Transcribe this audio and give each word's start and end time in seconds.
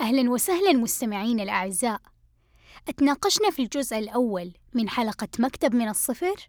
أهلا 0.00 0.30
وسهلا 0.30 0.72
مستمعين 0.72 1.40
الأعزاء. 1.40 2.00
أتناقشنا 2.88 3.50
في 3.50 3.62
الجزء 3.62 3.98
الأول 3.98 4.52
من 4.74 4.88
حلقة 4.88 5.28
مكتب 5.38 5.74
من 5.74 5.88
الصفر 5.88 6.48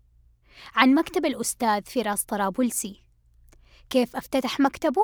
عن 0.76 0.96
مكتب 0.96 1.26
الأستاذ 1.26 1.82
فراس 1.82 2.24
طرابلسي. 2.24 3.04
كيف 3.90 4.16
أفتتح 4.16 4.60
مكتبه؟ 4.60 5.04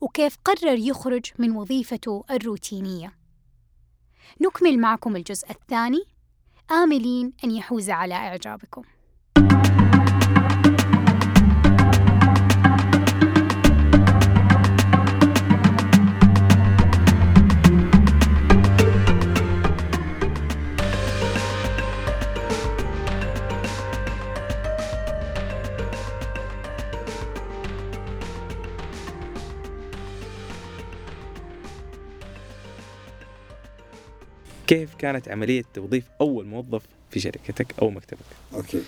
وكيف 0.00 0.38
قرر 0.44 0.78
يخرج 0.78 1.24
من 1.38 1.56
وظيفته 1.56 2.24
الروتينية؟ 2.30 3.18
نكمل 4.40 4.78
معكم 4.78 5.16
الجزء 5.16 5.50
الثاني. 5.50 6.04
آملين 6.70 7.32
أن 7.44 7.50
يحوز 7.50 7.90
على 7.90 8.14
إعجابكم. 8.14 8.82
كيف 34.66 34.94
كانت 34.94 35.28
عملية 35.28 35.64
توظيف 35.74 36.04
أول 36.20 36.46
موظف 36.46 36.82
في 37.10 37.20
شركتك 37.20 37.66
أو 37.82 37.90
مكتبك؟ 37.90 38.20
أوكي 38.54 38.82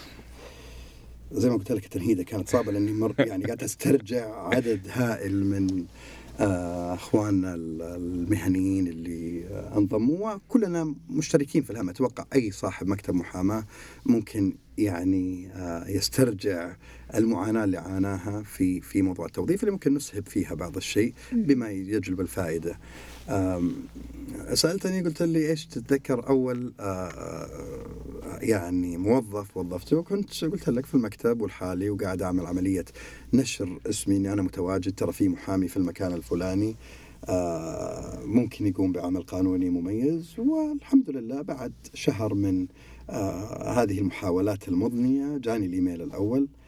زي 1.32 1.48
ما 1.50 1.56
قلت 1.56 1.72
لك 1.72 1.84
التنهيدة 1.84 2.22
كانت 2.22 2.48
صعبة 2.48 2.72
لأني 2.72 2.92
مر 2.92 3.14
يعني 3.28 3.44
قاعد 3.44 3.62
أسترجع 3.62 4.48
عدد 4.48 4.88
هائل 4.90 5.44
من 5.46 5.84
آه، 6.40 6.94
أخواننا 6.94 7.54
ال- 7.54 7.82
المهنيين 7.82 8.86
اللي 8.86 9.44
آه، 9.50 9.78
انضموا 9.78 10.32
وكلنا 10.34 10.94
مشتركين 11.10 11.62
في 11.62 11.70
الهم 11.70 11.88
أتوقع 11.88 12.24
أي 12.34 12.50
صاحب 12.50 12.86
مكتب 12.86 13.14
محاماة 13.14 13.64
ممكن 14.06 14.56
يعني 14.78 15.50
آه، 15.54 15.88
يسترجع 15.88 16.76
المعاناة 17.18 17.64
اللي 17.64 17.76
عاناها 17.78 18.42
في 18.42 18.80
في 18.80 19.02
موضوع 19.02 19.26
التوظيف 19.26 19.60
اللي 19.62 19.72
ممكن 19.72 19.94
نسهب 19.94 20.26
فيها 20.26 20.54
بعض 20.54 20.76
الشيء 20.76 21.14
بما 21.32 21.70
يجلب 21.70 22.20
الفائدة. 22.20 22.78
سألتني 24.54 25.02
قلت 25.02 25.22
لي 25.22 25.50
إيش 25.50 25.66
تتذكر 25.66 26.28
أول 26.28 26.72
يعني 28.42 28.96
موظف 28.96 29.56
وظفته؟ 29.56 30.02
كنت 30.02 30.44
قلت 30.44 30.68
لك 30.68 30.86
في 30.86 30.94
المكتب 30.94 31.40
والحالي 31.40 31.90
وقاعد 31.90 32.22
أعمل 32.22 32.46
عملية 32.46 32.84
نشر 33.34 33.80
اسمي 33.86 34.16
إني 34.16 34.32
أنا 34.32 34.42
متواجد 34.42 34.94
ترى 34.94 35.12
في 35.12 35.28
محامي 35.28 35.68
في 35.68 35.76
المكان 35.76 36.12
الفلاني. 36.12 36.76
آه، 37.28 38.24
ممكن 38.24 38.66
يقوم 38.66 38.92
بعمل 38.92 39.22
قانوني 39.22 39.70
مميز. 39.70 40.34
والحمد 40.38 41.10
لله 41.10 41.42
بعد 41.42 41.72
شهر 41.94 42.34
من 42.34 42.66
آه، 43.10 43.82
هذه 43.82 43.98
المحاولات 43.98 44.68
المضنية 44.68 45.38
جاني 45.38 45.66
الإيميل 45.66 46.02
الأول. 46.02 46.40
آه، 46.42 46.65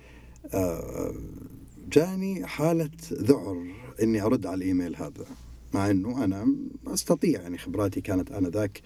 جاني 1.89 2.47
حالة 2.47 2.91
ذعر 3.13 3.67
إني 4.03 4.23
أرد 4.23 4.47
على 4.47 4.55
الإيميل 4.55 4.97
هذا 4.97 5.27
مع 5.75 5.91
إنه 5.91 6.25
أنا 6.25 6.55
أستطيع 6.87 7.41
يعني 7.41 7.59
خبراتي 7.59 8.01
كانت 8.01 8.33
آنذاك 8.33 8.83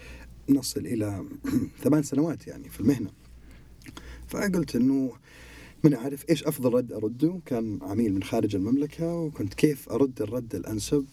نصل 0.49 0.81
إلى 0.81 1.25
ثمان 1.85 2.03
سنوات 2.03 2.47
يعني 2.47 2.69
في 2.69 2.81
المهنة. 2.81 3.11
فقلت 4.29 4.77
إنه 4.77 5.13
من 5.85 5.95
عارف 5.95 6.25
إيش 6.31 6.45
أفضل 6.45 6.75
رد 6.75 6.93
أرده 6.93 7.41
كان 7.47 7.79
عميل 7.83 8.15
من 8.15 8.23
خارج 8.23 8.57
المملكة 8.57 9.15
وكنت 9.15 9.55
كيف 9.55 9.89
أرد 9.89 10.23
الرد 10.23 10.55
الأنسب؟ 10.55 11.05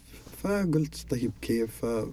فقلت 0.43 1.05
طيب 1.09 1.31
كيف؟ 1.41 1.85
آه، 1.85 2.09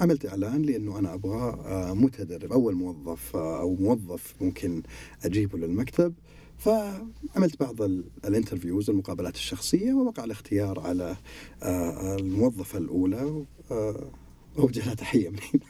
عملت 0.00 0.26
إعلان 0.26 0.62
لأنه 0.62 0.98
أنا 0.98 1.14
أبغى 1.14 1.58
آه، 1.66 1.94
متدرب 1.94 2.52
أول 2.52 2.74
موظف 2.74 3.36
آه، 3.36 3.60
أو 3.60 3.76
موظف 3.76 4.34
ممكن 4.40 4.82
أجيبه 5.24 5.58
للمكتب. 5.58 6.14
فعملت 6.58 7.60
بعض 7.60 7.82
ال- 7.82 8.04
ال 8.24 8.30
interviews 8.30 8.90
المقابلات 8.90 9.34
الشخصية 9.34 9.92
ووقع 9.92 10.24
الاختيار 10.24 10.80
على 10.80 11.16
آه، 11.62 12.16
الموظفة 12.16 12.78
الأولى 12.78 13.44
آه، 13.70 14.10
اوجه 14.58 14.84
لها 14.86 14.94
تحية 14.94 15.28
من 15.28 15.38
هنا 15.54 15.60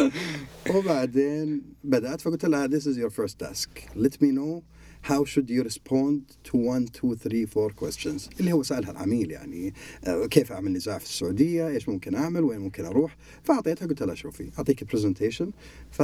وبعدين 0.76 1.62
بدأت 1.84 2.20
فقلت 2.20 2.44
لها 2.44 2.68
this 2.68 2.82
is 2.82 2.96
your 2.96 3.10
first 3.10 3.38
task. 3.38 3.68
Let 3.96 4.14
me 4.22 4.30
know 4.32 4.62
how 5.02 5.24
should 5.24 5.48
you 5.50 5.62
respond 5.70 6.20
to 6.48 6.56
one 6.56 6.86
two 6.98 7.14
three 7.16 7.46
four 7.46 7.70
questions. 7.84 8.28
اللي 8.40 8.52
هو 8.52 8.62
سألها 8.62 8.90
العميل 8.90 9.30
يعني 9.30 9.74
آه، 10.04 10.26
كيف 10.26 10.52
أعمل 10.52 10.72
نزاع 10.72 10.98
في 10.98 11.04
السعودية؟ 11.04 11.68
إيش 11.68 11.88
ممكن 11.88 12.14
أعمل؟ 12.14 12.44
وين 12.44 12.60
ممكن 12.60 12.84
أروح؟ 12.84 13.16
فأعطيتها 13.44 13.86
قلت 13.88 14.02
لها 14.02 14.14
شوفي 14.14 14.50
أعطيك 14.58 14.84
presentation 14.84 15.50
ف 15.90 16.02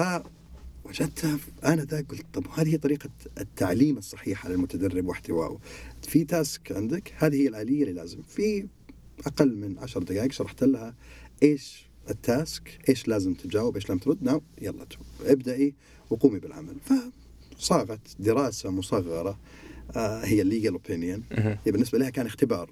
وجدتها 0.89 1.39
أنا 1.65 1.85
ذا 1.85 2.01
قلت 2.09 2.25
طب 2.33 2.45
هذه 2.55 2.69
هي 2.73 2.77
طريقة 2.79 3.11
التعليم 3.41 3.99
الصحيحة 3.99 4.49
للمتدرب 4.49 5.07
واحتوائه. 5.07 5.59
في 6.03 6.25
task 6.25 6.73
عندك 6.73 7.13
هذه 7.17 7.35
هي 7.43 7.49
الآلية 7.49 7.83
اللي 7.83 7.93
لازم. 7.93 8.23
في 8.23 8.67
أقل 9.27 9.57
من 9.57 9.79
عشر 9.79 10.03
دقائق 10.03 10.33
شرحت 10.33 10.65
لها 10.65 10.95
إيش 11.43 11.87
ال 12.11 12.24
task 12.24 12.79
إيش 12.89 13.09
لازم 13.09 13.35
تجاوب 13.35 13.75
إيش 13.75 13.89
لازم 13.89 13.99
ترد. 13.99 14.23
now 14.23 14.43
يلا 14.63 14.85
تو- 14.85 14.99
ابدأي 15.25 15.75
وقومي 16.11 16.39
بالعمل. 16.39 16.77
فصاغت 17.59 18.01
دراسة 18.19 18.71
مصغرة 18.71 19.39
آه 19.97 20.25
هي 20.25 20.43
ال 20.43 20.48
legal 20.48 20.73
opinion. 20.73 21.23
هي 21.33 21.73
بالنسبة 21.73 21.99
لها 21.99 22.11
كان 22.11 22.27
اختبار. 22.27 22.71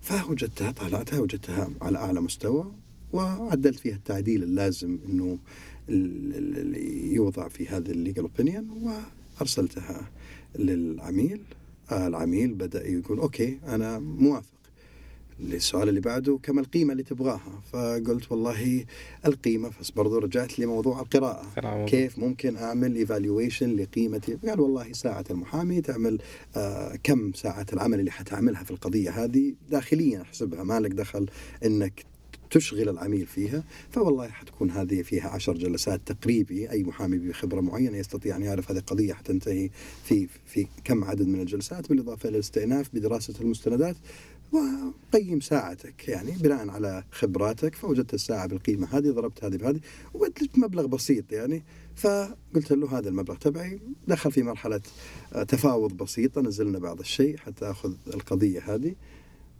فوجدتها 0.00 0.70
طالعتها 0.70 1.20
وجدتها 1.20 1.70
على 1.82 1.98
أعلى 1.98 2.20
مستوى 2.20 2.72
وعدلت 3.12 3.78
فيها 3.78 3.96
التعديل 3.96 4.42
اللازم 4.42 4.98
ال- 5.08 5.38
اللي 5.88 7.14
يوضع 7.14 7.48
في 7.48 7.68
هذه 7.68 7.90
ال 7.90 7.95
legal 7.95 8.22
opinion 8.22 8.92
وأرسلتها 9.40 10.10
للعميل. 10.58 11.40
العميل 11.92 12.54
بدأ 12.54 12.88
يقول 12.88 13.18
okay 13.18 13.58
أنا 13.66 13.98
موافق 13.98 14.58
السؤال 15.40 15.88
اللي 15.88 16.00
بعده 16.00 16.38
كم 16.42 16.58
القيمة 16.58 16.92
اللي 16.92 17.02
تبغاها. 17.02 17.62
فقلت 17.72 18.32
والله 18.32 18.84
القيمة 19.26 19.70
بس 19.80 19.90
برضو 19.90 20.18
رجعت 20.18 20.58
لموضوع 20.58 21.00
القراءة. 21.00 21.46
كيف 21.86 22.18
ممكن 22.18 22.56
أعمل 22.56 22.96
evaluation 22.96 23.76
لقيمتي 23.76 24.34
قال 24.34 24.60
والله 24.60 24.92
ساعة 24.92 25.24
المحامي 25.30 25.80
تعمل 25.80 26.18
آه 26.56 26.96
كم 27.02 27.32
ساعة 27.32 27.66
العمل 27.72 28.00
اللي 28.00 28.10
حتعملها 28.10 28.64
في 28.64 28.70
القضية 28.70 29.10
هذه 29.24 29.54
داخليا 29.70 30.22
أحسبها 30.22 30.64
ما 30.64 30.80
لك 30.80 30.90
دخل 30.90 31.26
إنك 31.64 32.04
تشغل 32.50 32.88
العميل 32.88 33.26
فيها 33.26 33.64
فوالله 33.90 34.28
حتكون 34.28 34.70
هذه 34.70 35.02
فيها 35.02 35.28
عشر 35.28 35.52
جلسات 35.52 36.00
تقريبي 36.06 36.70
أي 36.70 36.82
محامي 36.82 37.18
بخبرة 37.18 37.60
معينة 37.60 37.96
يستطيع 37.96 38.36
أن 38.36 38.42
يعرف 38.42 38.70
هذه 38.70 38.78
القضية 38.78 39.14
حتنتهي 39.14 39.70
في 40.04 40.28
في 40.46 40.66
كم 40.84 41.04
عدد 41.04 41.26
من 41.26 41.40
الجلسات 41.40 41.88
بالإضافة 41.88 42.28
إلى 42.28 42.34
الاستئناف 42.34 42.88
بدراسة 42.94 43.34
المستندات 43.40 43.96
وقيم 44.52 45.40
ساعتك 45.40 46.08
يعني 46.08 46.30
بناء 46.30 46.68
على 46.68 47.04
خبراتك 47.10 47.74
فوجدت 47.74 48.14
الساعة 48.14 48.46
بالقيمة 48.46 48.88
هذه 48.92 49.10
ضربت 49.10 49.44
هذه 49.44 49.56
بهذه 49.56 49.80
وقلت 50.14 50.58
مبلغ 50.58 50.86
بسيط 50.86 51.32
يعني 51.32 51.62
فقلت 51.96 52.72
له 52.72 52.98
هذا 52.98 53.08
المبلغ 53.08 53.36
تبعي 53.36 53.80
دخل 54.08 54.32
في 54.32 54.42
مرحلة 54.42 54.80
تفاوض 55.48 55.92
بسيطة 55.92 56.40
نزلنا 56.40 56.78
بعض 56.78 57.00
الشيء 57.00 57.36
حتى 57.36 57.70
أخذ 57.70 57.94
القضية 58.14 58.74
هذه. 58.74 58.94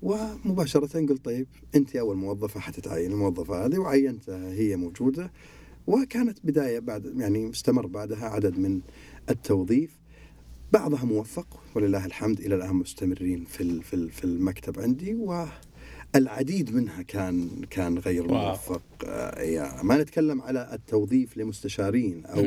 ومباشرة 0.02 1.06
قلت 1.06 1.24
طيب 1.24 1.46
أنت 1.74 1.96
أول 1.96 2.16
موظفة 2.16 2.60
حتتعين 2.60 3.12
الموظفة 3.12 3.66
هذه 3.66 3.78
وعينتها 3.78 4.52
هي 4.52 4.76
موجودة 4.76 5.32
وكانت 5.86 6.38
بداية 6.44 6.78
بعد 6.78 7.12
يعني 7.16 7.50
استمر 7.50 7.86
بعدها 7.86 8.24
عدد 8.24 8.58
من 8.58 8.80
التوظيف. 9.30 9.98
بعضها 10.72 11.04
موفق 11.04 11.60
ولله 11.74 12.06
الحمد 12.06 12.40
إلى 12.40 12.54
الآن 12.54 12.74
مستمرين 12.76 13.44
في 13.44 13.80
في 13.82 13.94
ال- 13.94 14.10
في 14.10 14.24
المكتب 14.24 14.80
عندي 14.80 15.14
والعديد 16.14 16.74
منها 16.74 17.02
كان 17.02 17.48
كان 17.70 17.98
غير. 17.98 18.28
موفق. 18.28 18.82
آه، 19.04 19.42
يا 19.42 19.82
ما 19.82 20.02
نتكلم 20.02 20.42
على 20.42 20.70
التوظيف 20.72 21.36
لمستشارين 21.36 22.26
أو 22.26 22.44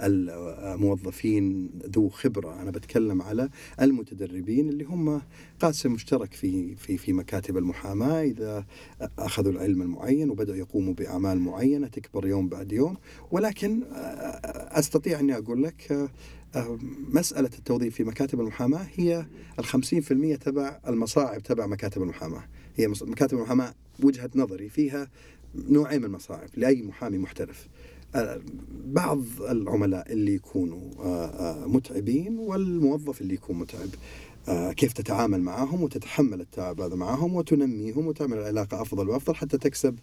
الموظفين 0.00 1.70
ذو 1.94 2.08
خبرة. 2.08 2.62
أنا 2.62 2.70
بتكلم 2.70 3.22
على 3.22 3.48
المتدربين 3.80 4.68
اللي 4.68 4.84
هم 4.84 5.22
قاسم 5.60 5.92
مشترك 5.92 6.32
في 6.32 6.76
في 6.76 6.96
في 6.98 7.12
مكاتب 7.12 7.56
المحاماة 7.56 8.22
إذا 8.22 8.64
أخذوا 9.18 9.52
العلم 9.52 9.82
المعين 9.82 10.30
وبدأوا 10.30 10.56
يقوموا 10.56 10.94
بأعمال 10.94 11.38
معينة 11.38 11.86
تكبر 11.86 12.26
يوم 12.26 12.48
بعد 12.48 12.72
يوم. 12.72 12.96
ولكن 13.30 13.82
آه، 13.82 14.78
أستطيع 14.78 15.20
أني 15.20 15.36
أقول 15.36 15.62
لك 15.62 15.92
آه، 15.92 16.08
آه، 16.54 16.78
مسألة 17.12 17.50
التوظيف 17.58 17.94
في 17.94 18.04
مكاتب 18.04 18.40
المحاماة 18.40 18.86
هي 18.94 19.26
الخمسين 19.58 20.00
في 20.00 20.10
المية 20.10 20.36
تبع 20.36 20.78
المصاعب 20.88 21.42
تبع 21.42 21.66
مكاتب 21.66 22.02
المحاماة. 22.02 22.44
هي 22.76 22.88
مكاتب 22.88 23.38
المحاماة 23.38 23.74
وجهة 24.02 24.30
نظري 24.34 24.68
فيها 24.68 25.10
نوعين 25.54 25.98
من 25.98 26.04
المصاعب 26.04 26.48
لأي 26.56 26.82
محامي 26.82 27.18
محترف. 27.18 27.68
بعض 28.84 29.22
العملاء 29.40 30.12
اللي 30.12 30.34
يكونوا 30.34 30.80
متعبين 31.66 32.38
والموظف 32.38 33.20
اللي 33.20 33.34
يكون 33.34 33.58
متعب. 33.58 33.88
كيف 34.72 34.92
تتعامل 34.92 35.40
معهم 35.40 35.82
وتتحمل 35.82 36.40
التعب 36.40 36.80
هذا 36.80 36.94
معهم 36.94 37.36
وتنميهم 37.36 38.06
وتعمل 38.06 38.38
العلاقة 38.38 38.82
أفضل 38.82 39.08
وأفضل 39.08 39.34
حتى 39.34 39.58
تكسب 39.58 39.98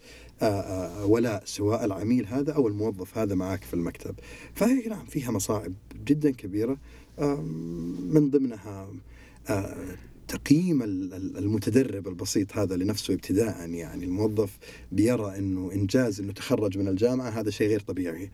ولاء 1.03 1.43
سواء 1.45 1.85
العميل 1.85 2.25
هذا 2.25 2.53
أو 2.53 2.67
الموظف 2.67 3.17
هذا 3.17 3.35
معك 3.35 3.63
في 3.63 3.73
المكتب. 3.73 4.15
فهي 4.53 4.87
نعم 4.87 5.05
فيها 5.05 5.31
مصاعب 5.31 5.73
جدا 6.05 6.31
كبيرة 6.31 6.77
من 8.09 8.29
ضمنها 8.29 8.87
تقييم 10.29 10.83
المتدرب 11.37 12.07
البسيط 12.07 12.57
هذا 12.57 12.75
لنفسه 12.75 13.13
ابتداء 13.13 13.69
يعني. 13.69 14.05
الموظف 14.05 14.57
بيرى 14.91 15.37
إنه 15.37 15.71
إنجاز 15.73 16.19
إنه 16.19 16.33
تخرج 16.33 16.77
من 16.77 16.87
الجامعة 16.87 17.29
هذا 17.29 17.49
شيء 17.49 17.67
غير 17.67 17.79
طبيعي. 17.79 18.31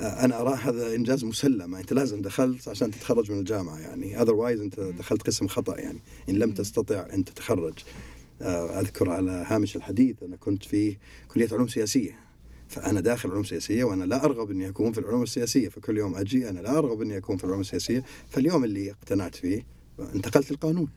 أنا 0.00 0.40
اراه 0.40 0.54
هذا 0.54 0.94
إنجاز 0.94 1.24
مسلم. 1.24 1.74
أنت 1.74 1.92
لازم 1.92 2.22
دخلت 2.22 2.68
عشان 2.68 2.90
تتخرج 2.90 3.32
من 3.32 3.38
الجامعة 3.38 3.78
يعني. 3.78 4.22
اذروايز 4.22 4.60
أنت 4.60 4.80
دخلت 4.80 5.22
قسم 5.22 5.48
خطأ 5.48 5.78
يعني. 5.78 5.98
إن 6.28 6.34
لم 6.34 6.52
تستطع 6.52 7.06
أن 7.12 7.24
تتخرج. 7.24 7.74
آه، 8.42 8.80
أذكر 8.80 9.10
على 9.10 9.44
هامش 9.46 9.76
الحديث 9.76 10.22
أنا 10.22 10.36
كنت 10.36 10.64
في 10.64 10.96
كلية 11.28 11.48
علوم 11.52 11.68
سياسية. 11.68 12.18
فأنا 12.68 13.00
داخل 13.00 13.30
علوم 13.30 13.44
سياسية 13.44 13.84
وأنا 13.84 14.04
لا 14.04 14.24
أرغب 14.24 14.50
أني 14.50 14.68
أكون 14.68 14.92
في 14.92 15.00
العلوم 15.00 15.22
السياسية. 15.22 15.68
فكل 15.68 15.98
يوم 15.98 16.14
أجي 16.14 16.48
أنا 16.48 16.60
لا 16.60 16.78
أرغب 16.78 17.02
أني 17.02 17.16
أكون 17.16 17.36
في 17.36 17.44
العلوم 17.44 17.60
السياسية. 17.60 18.04
فاليوم 18.28 18.64
اللي 18.64 18.90
اقتنعت 18.90 19.34
فيه 19.34 19.66
انتقلت 20.14 20.50
للقانون. 20.50 20.88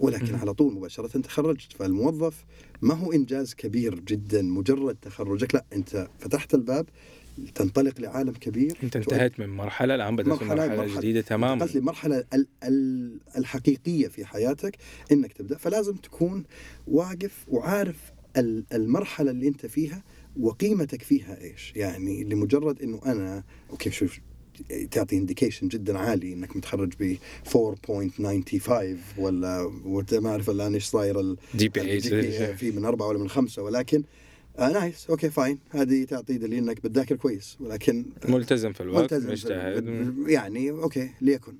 ولكن 0.00 0.34
على 0.34 0.54
طول 0.54 0.74
مباشرة 0.74 1.20
تخرجت. 1.20 1.72
فالموظف 1.72 2.44
ما 2.82 2.94
هو 2.94 3.12
إنجاز 3.12 3.54
كبير 3.54 4.00
جدا 4.00 4.42
مجرد 4.42 4.96
تخرجك. 5.02 5.54
لا 5.54 5.64
أنت 5.72 6.08
فتحت 6.18 6.54
الباب 6.54 6.88
تنطلق 7.54 8.00
لعالم 8.00 8.32
كبير. 8.32 8.78
أنت 8.82 8.96
انتهيت 8.96 9.40
من 9.40 9.48
مرحلة 9.48 9.94
الآن 9.94 10.16
بدأت 10.16 10.28
مرحلة, 10.28 10.54
مرحلة, 10.54 10.76
مرحلة. 10.76 11.00
جديدة 11.00 11.20
تماما. 11.20 11.52
انتقلت 11.52 11.76
للمرحله 11.76 12.24
الحقيقية 13.36 14.08
في 14.08 14.24
حياتك 14.24 14.76
إنك 15.12 15.32
تبدأ. 15.32 15.56
فلازم 15.58 15.96
تكون 15.96 16.44
واقف 16.86 17.44
وعارف 17.48 18.12
المرحلة 18.72 19.30
اللي 19.30 19.48
أنت 19.48 19.66
فيها 19.66 20.02
وقيمتك 20.40 21.02
فيها 21.02 21.40
إيش. 21.40 21.72
يعني 21.76 22.24
لمجرد 22.24 22.82
إنه 22.82 23.00
أنا 23.06 23.44
okay 23.70 23.90
شوف 23.90 24.18
تعطي 24.90 25.16
indication 25.16 25.68
جدا 25.68 25.98
عالي 25.98 26.32
إنك 26.32 26.56
متخرج 26.56 26.92
ب 27.00 27.16
4.95 27.48 29.18
ولا 29.18 29.72
ما 30.12 30.30
أعرف 30.30 30.50
الآن 30.50 30.74
إيش 30.74 30.84
صاير 30.84 31.20
ال 31.20 31.68
GPA 31.68 32.56
في 32.56 32.70
من 32.70 32.84
أربعة 32.84 33.08
ولا 33.08 33.18
من 33.18 33.28
خمسة 33.28 33.62
ولكن 33.62 34.02
آه 34.58 34.72
nice 34.72 35.06
okay 35.10 35.30
fine 35.30 35.58
هذه 35.70 36.04
تعطي 36.04 36.38
دليل 36.38 36.58
إنك 36.58 36.84
بتذاكر 36.84 37.16
كويس 37.16 37.56
ولكن 37.60 38.04
ملتزم 38.28 38.72
في 38.72 38.82
الوقت 38.82 39.14
ملتزم 39.14 39.30
مجتهد. 39.30 40.14
يعني 40.26 40.70
okay 40.70 41.10
ليكن. 41.20 41.52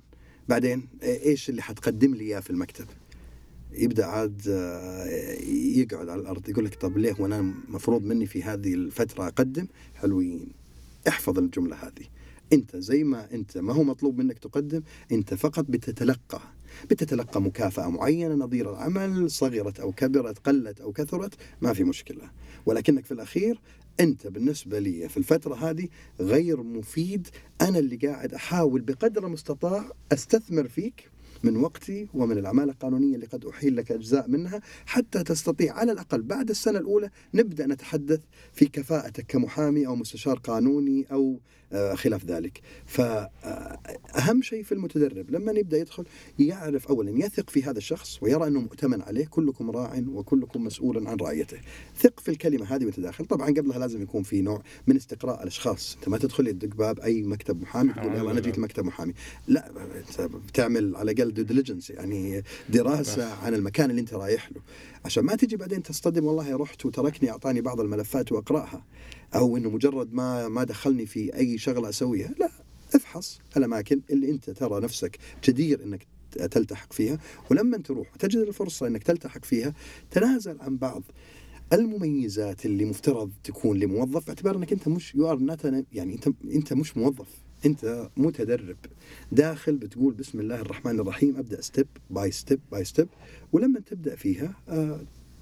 بعدين 0.49 0.87
إيش 1.03 1.49
اللي 1.49 1.61
حتقدم 1.61 2.15
لي 2.15 2.23
إياه 2.23 2.39
في 2.39 2.49
المكتب؟ 2.49 2.85
يبدأ 3.73 4.05
عاد 4.05 4.41
آه، 4.49 5.05
يقعد 5.75 6.09
على 6.09 6.21
الأرض 6.21 6.49
يقول 6.49 6.65
لك 6.65 6.75
طب 6.75 6.97
ليه؟ 6.97 7.15
وأنا 7.19 7.53
مفروض 7.69 8.03
مني 8.03 8.25
في 8.25 8.43
هذه 8.43 8.73
الفترة 8.73 9.27
أقدم؟ 9.27 9.67
حلوين. 9.95 10.47
احفظ 11.07 11.39
الجملة 11.39 11.75
هذه. 11.75 12.05
أنت 12.53 12.75
زي 12.75 13.03
ما 13.03 13.33
أنت 13.33 13.57
ما 13.57 13.73
هو 13.73 13.83
مطلوب 13.83 14.17
منك 14.17 14.39
تقدم 14.39 14.81
أنت 15.11 15.33
فقط 15.33 15.65
بتتلقى 15.69 16.41
بتتلقى 16.89 17.41
مكافأة 17.41 17.89
معينة 17.89 18.35
نظير 18.35 18.71
العمل 18.71 19.31
صغرت 19.31 19.79
أو 19.79 19.91
كبرت 19.91 20.39
قلت 20.39 20.81
أو 20.81 20.91
كثرت 20.91 21.33
ما 21.61 21.73
في 21.73 21.83
مشكلة. 21.83 22.31
ولكنك 22.65 23.05
في 23.05 23.11
الأخير 23.11 23.59
أنت 23.99 24.27
بالنسبة 24.27 24.79
لي 24.79 25.09
في 25.09 25.17
الفترة 25.17 25.55
هذه 25.55 25.87
غير 26.19 26.63
مفيد. 26.63 27.27
أنا 27.61 27.79
اللي 27.79 27.95
قاعد 27.95 28.33
أحاول 28.33 28.81
بقدر 28.81 29.25
المستطاع 29.25 29.91
أستثمر 30.11 30.67
فيك 30.67 31.09
من 31.43 31.57
وقتي 31.57 32.07
ومن 32.13 32.37
الأعمال 32.37 32.69
القانونية 32.69 33.15
اللي 33.15 33.25
قد 33.25 33.45
أحيل 33.45 33.75
لك 33.75 33.91
أجزاء 33.91 34.29
منها 34.29 34.61
حتى 34.85 35.23
تستطيع 35.23 35.73
على 35.73 35.91
الأقل 35.91 36.21
بعد 36.21 36.49
السنة 36.49 36.79
الأولى 36.79 37.09
نبدأ 37.33 37.67
نتحدث 37.67 38.19
في 38.53 38.65
كفاءتك 38.65 39.25
كمحامي 39.25 39.87
أو 39.87 39.95
مستشار 39.95 40.39
قانوني 40.39 41.05
أو 41.11 41.39
آه، 41.73 41.95
خلاف 41.95 42.25
ذلك. 42.25 42.61
فأهم 42.85 44.41
شيء 44.41 44.63
في 44.63 44.71
المتدرب 44.71 45.31
لما 45.31 45.51
يبدأ 45.51 45.77
يدخل 45.77 46.05
يعرف 46.39 46.87
أولا 46.87 47.25
يثق 47.25 47.49
في 47.49 47.63
هذا 47.63 47.77
الشخص 47.77 48.23
ويرى 48.23 48.47
أنه 48.47 48.59
مؤتمن 48.61 49.01
عليه 49.01 49.25
كلكم 49.25 49.71
راع 49.71 50.03
وكلكم 50.07 50.63
مسؤول 50.63 51.07
عن 51.07 51.17
رعيته. 51.17 51.57
ثق 51.97 52.19
في 52.19 52.31
الكلمة 52.31 52.75
هذه 52.75 52.85
وأنت 52.85 52.99
داخل. 52.99 53.25
طبعا 53.25 53.47
قبلها 53.47 53.79
لازم 53.79 54.01
يكون 54.01 54.23
في 54.23 54.41
نوع 54.41 54.61
من 54.87 54.95
استقراء 54.95 55.43
الأشخاص. 55.43 55.95
أنت 55.95 56.09
ما 56.09 56.17
تدخل 56.17 56.47
يدق 56.47 56.75
باب 56.75 56.99
أي 56.99 57.23
مكتب 57.23 57.61
محامي 57.61 57.93
تقول 57.93 58.15
يلا 58.15 58.31
أنا 58.31 58.39
جيت 58.39 58.59
مكتب 58.59 58.85
محامي. 58.85 59.13
لا 59.47 59.71
أنت 59.97 60.21
بتعمل 60.21 60.95
على 60.95 61.11
الأقل 61.11 61.30
due 61.31 61.41
diligence 61.41 61.89
يعني 61.89 62.43
دراسة 62.69 63.33
عن 63.33 63.53
المكان 63.53 63.89
اللي 63.89 64.01
أنت 64.01 64.13
رايح 64.13 64.51
له. 64.51 64.61
عشان 65.05 65.23
ما 65.23 65.35
تجي 65.35 65.57
بعدين 65.57 65.83
تصطدم 65.83 66.25
والله 66.25 66.57
رحت 66.57 66.85
وتركني 66.85 67.29
أعطاني 67.29 67.61
بعض 67.61 67.79
الملفات 67.79 68.31
وأقرأها. 68.31 68.85
أو 69.35 69.57
إنه 69.57 69.69
مجرد 69.69 70.13
ما 70.13 70.47
ما 70.47 70.63
دخلني 70.63 71.05
في 71.05 71.35
أي 71.35 71.57
شغلة 71.57 71.89
أسويها 71.89 72.31
لا 72.39 72.49
افحص 72.95 73.39
الأماكن 73.57 74.01
اللي 74.09 74.29
انت 74.31 74.49
ترى 74.49 74.81
نفسك 74.81 75.17
جدير 75.43 75.83
إنك 75.83 76.07
تلتحق 76.51 76.93
فيها. 76.93 77.19
ولما 77.51 77.77
تروح 77.77 78.13
وتجد 78.13 78.37
الفرصة 78.37 78.87
إنك 78.87 79.03
تلتحق 79.03 79.45
فيها 79.45 79.73
تنازل 80.11 80.57
عن 80.61 80.77
بعض 80.77 81.03
المميزات 81.73 82.65
اللي 82.65 82.85
مفترض 82.85 83.31
تكون 83.43 83.79
لموظف. 83.79 84.25
باعتبار 84.25 84.55
إنك 84.55 84.71
أنت 84.71 84.87
مش 84.87 85.15
you 85.15 85.31
are 85.31 85.57
يعني 85.93 86.13
أنت 86.13 86.27
أنت 86.43 86.73
مش 86.73 86.97
موظف. 86.97 87.40
أنت 87.65 88.09
متدرب. 88.17 88.77
داخل 89.31 89.77
بتقول 89.77 90.13
بسم 90.13 90.39
الله 90.39 90.61
الرحمن 90.61 90.99
الرحيم 90.99 91.37
أبدأ 91.37 91.61
step 91.61 91.87
by 92.09 92.31
step 92.31 92.59
by 92.71 92.83
step 92.83 93.07
ولما 93.51 93.79
تبدأ 93.79 94.15
فيها 94.15 94.53
آه 94.69 94.99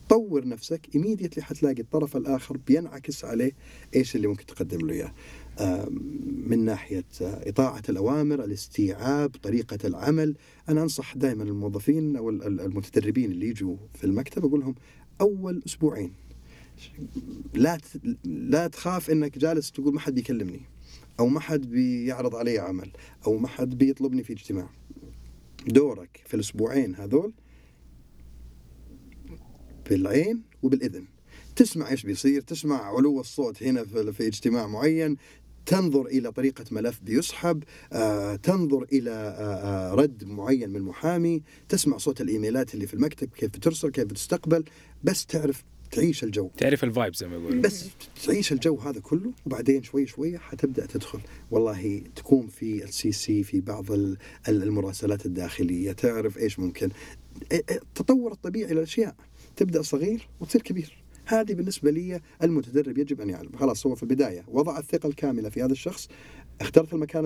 طور 0.09 0.47
نفسك 0.47 0.81
ايميديتلي 0.95 1.43
حتلاقي 1.43 1.81
الطرف 1.81 2.17
الآخر 2.17 2.57
بينعكس 2.57 3.25
عليه 3.25 3.51
إيش 3.95 4.15
اللي 4.15 4.27
ممكن 4.27 4.45
تقدم 4.45 4.87
له 4.87 4.93
إياه. 4.93 5.13
من 6.47 6.65
ناحية 6.65 7.05
آه، 7.21 7.49
إطاعة 7.49 7.81
الأوامر 7.89 8.43
الاستيعاب 8.43 9.29
طريقة 9.43 9.77
العمل. 9.85 10.35
أنا 10.69 10.83
أنصح 10.83 11.15
دائما 11.15 11.43
الموظفين 11.43 12.15
أو 12.15 12.29
المتدربين 12.29 13.31
اللي 13.31 13.47
يجوا 13.47 13.77
في 13.93 14.03
المكتب 14.03 14.45
أقول 14.45 14.59
لهم 14.59 14.75
أول 15.21 15.61
أسبوعين. 15.65 16.13
لا 17.53 17.77
لا 18.23 18.67
تخاف 18.67 19.09
إنك 19.09 19.37
جالس 19.37 19.71
تقول 19.71 19.93
ما 19.93 19.99
حد 19.99 20.15
بيكلمني. 20.15 20.61
أو 21.19 21.27
ما 21.27 21.39
حد 21.39 21.69
بيعرض 21.69 22.35
علي 22.35 22.59
عمل 22.59 22.91
أو 23.27 23.37
ما 23.37 23.47
حد 23.47 23.77
بيطلبني 23.77 24.23
في 24.23 24.33
اجتماع. 24.33 24.69
دورك 25.67 26.21
في 26.25 26.33
الأسبوعين 26.33 26.95
هذول 26.95 27.33
بالعين 29.89 30.41
وبالإذن. 30.63 31.05
تسمع 31.55 31.89
إيش 31.89 32.03
بيصير 32.03 32.41
تسمع 32.41 32.95
علو 32.95 33.19
الصوت 33.19 33.63
هنا 33.63 33.83
في 34.11 34.27
اجتماع 34.27 34.67
معين 34.67 35.17
تنظر 35.69 36.05
إلى 36.05 36.31
طريقة 36.31 36.65
ملف 36.71 36.99
بيسحب 37.03 37.63
آه، 37.93 38.35
تنظر 38.35 38.85
إلى 38.93 39.11
آه، 39.11 39.91
آه، 39.91 39.93
رد 39.93 40.23
معين 40.23 40.69
من 40.69 40.81
محامي 40.81 41.43
تسمع 41.69 41.97
صوت 41.97 42.21
الإيميلات 42.21 42.73
اللي 42.73 42.87
في 42.87 42.93
المكتب 42.93 43.29
كيف 43.29 43.49
بترسل 43.49 43.89
كيف 43.89 44.05
بتستقبل 44.05 44.63
بس 45.03 45.25
تعرف 45.25 45.63
تعيش 45.91 46.23
الجو. 46.23 46.49
تعرف 46.57 46.83
الفايب 46.83 47.15
زي 47.15 47.27
ما 47.27 47.35
يقولوا 47.35 47.61
بس 47.61 47.89
تعيش 48.25 48.51
الجو 48.51 48.75
هذا 48.75 48.99
كله 48.99 49.31
وبعدين 49.45 49.83
شوي 49.83 50.07
شوي 50.07 50.37
حتبدأ 50.37 50.85
تدخل. 50.85 51.19
والله 51.51 52.01
تكون 52.15 52.47
في 52.47 52.83
السي 52.83 53.11
سي 53.11 53.43
في 53.43 53.61
بعض 53.61 53.85
المراسلات 54.47 55.25
الداخلية 55.25 55.91
تعرف 55.91 56.37
إيش 56.37 56.59
ممكن. 56.59 56.89
التطور 57.51 58.31
الطبيعي 58.31 58.73
للأشياء. 58.73 59.15
تبدأ 59.55 59.81
صغير 59.81 60.27
وتصير 60.39 60.61
كبير. 60.61 61.03
هذه 61.25 61.53
بالنسبة 61.53 61.91
لي 61.91 62.21
المتدرب 62.43 62.97
يجب 62.97 63.21
أن 63.21 63.29
يعلم 63.29 63.51
خلاص 63.59 63.85
هو 63.85 63.95
في 63.95 64.03
البداية 64.03 64.45
وضع 64.47 64.79
الثقة 64.79 65.07
الكاملة 65.07 65.49
في 65.49 65.63
هذا 65.63 65.71
الشخص 65.71 66.07
اخترت 66.61 66.93
المكان 66.93 67.25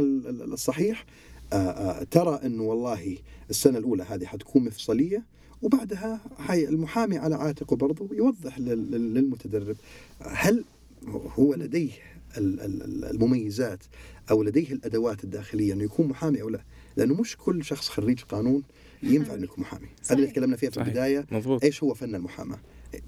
الصحيح. 0.54 1.06
آآ 1.54 1.58
آآ 1.58 2.04
ترى 2.04 2.40
أنه 2.46 2.64
والله 2.64 3.18
السنة 3.50 3.78
الأولى 3.78 4.04
هذه 4.04 4.26
حتكون 4.26 4.64
مفصلية. 4.64 5.26
وبعدها 5.64 6.20
حي 6.38 6.66
المحامي 6.66 7.18
على 7.18 7.36
عاتقه 7.36 7.76
برضه 7.76 8.10
يوضح 8.12 8.60
للمتدرب 8.60 9.76
هل 10.20 10.64
هو 11.10 11.54
لديه 11.54 11.92
المميزات 12.38 13.84
أو 14.32 14.44
لديه 14.44 14.72
الأدوات 14.72 15.24
الداخلية 15.24 15.74
أنه 15.74 15.84
يكون 15.84 16.08
محامي 16.08 16.42
أو 16.42 16.50
لا؟ 16.50 16.64
لأنه 16.98 17.14
مش 17.14 17.38
كل 17.38 17.64
شخص 17.66 17.90
خريج 17.90 18.20
قانون 18.22 18.64
ينفع 19.04 19.34
انك 19.34 19.60
محامي. 19.60 19.88
هذا 20.06 20.16
اللي 20.16 20.28
تكلمنا 20.28 20.58
فيه 20.58 20.70
في 20.70 20.76
صحيح. 20.76 20.88
البداية. 20.88 21.26
مضبوط. 21.32 21.64
إيش 21.64 21.84
هو 21.84 21.94
فن 21.94 22.16
المحاماة؟ 22.16 22.60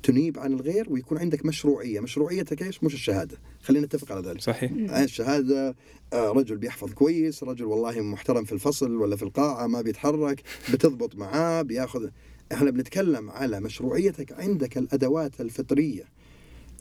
تنيب 0.03 0.39
عن 0.39 0.53
الغير 0.53 0.87
ويكون 0.89 1.17
عندك 1.17 1.45
مشروعية. 1.45 1.99
مشروعيتك 1.99 2.63
إيش؟ 2.63 2.83
مش 2.83 2.93
الشهادة. 2.93 3.37
خلينا 3.61 3.85
نتفق 3.85 4.11
على 4.11 4.27
ذلك. 4.27 4.41
صحيح. 4.41 4.71
الشهاده 4.93 5.75
آه، 6.13 6.31
رجل 6.31 6.57
بيحفظ 6.57 6.93
كويس 6.93 7.43
رجل 7.43 7.65
والله 7.65 8.01
محترم 8.01 8.43
في 8.43 8.51
الفصل 8.51 8.95
ولا 8.95 9.15
في 9.15 9.23
القاعة 9.23 9.67
ما 9.67 9.81
بيتحرك 9.81 10.41
بتضبط 10.73 11.15
معاه 11.15 11.61
بياخذ 11.61 12.09
إحنا 12.51 12.71
بنتكلم 12.71 13.29
على 13.29 13.59
مشروعيتك 13.59 14.39
عندك 14.39 14.77
الأدوات 14.77 15.41
الفطرية 15.41 16.03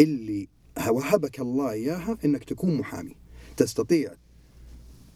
اللي 0.00 0.48
وهبك 0.88 1.40
الله 1.40 1.70
إياها 1.70 2.18
إنك 2.24 2.44
تكون 2.44 2.76
محامي. 2.76 3.16
تستطيع 3.56 4.14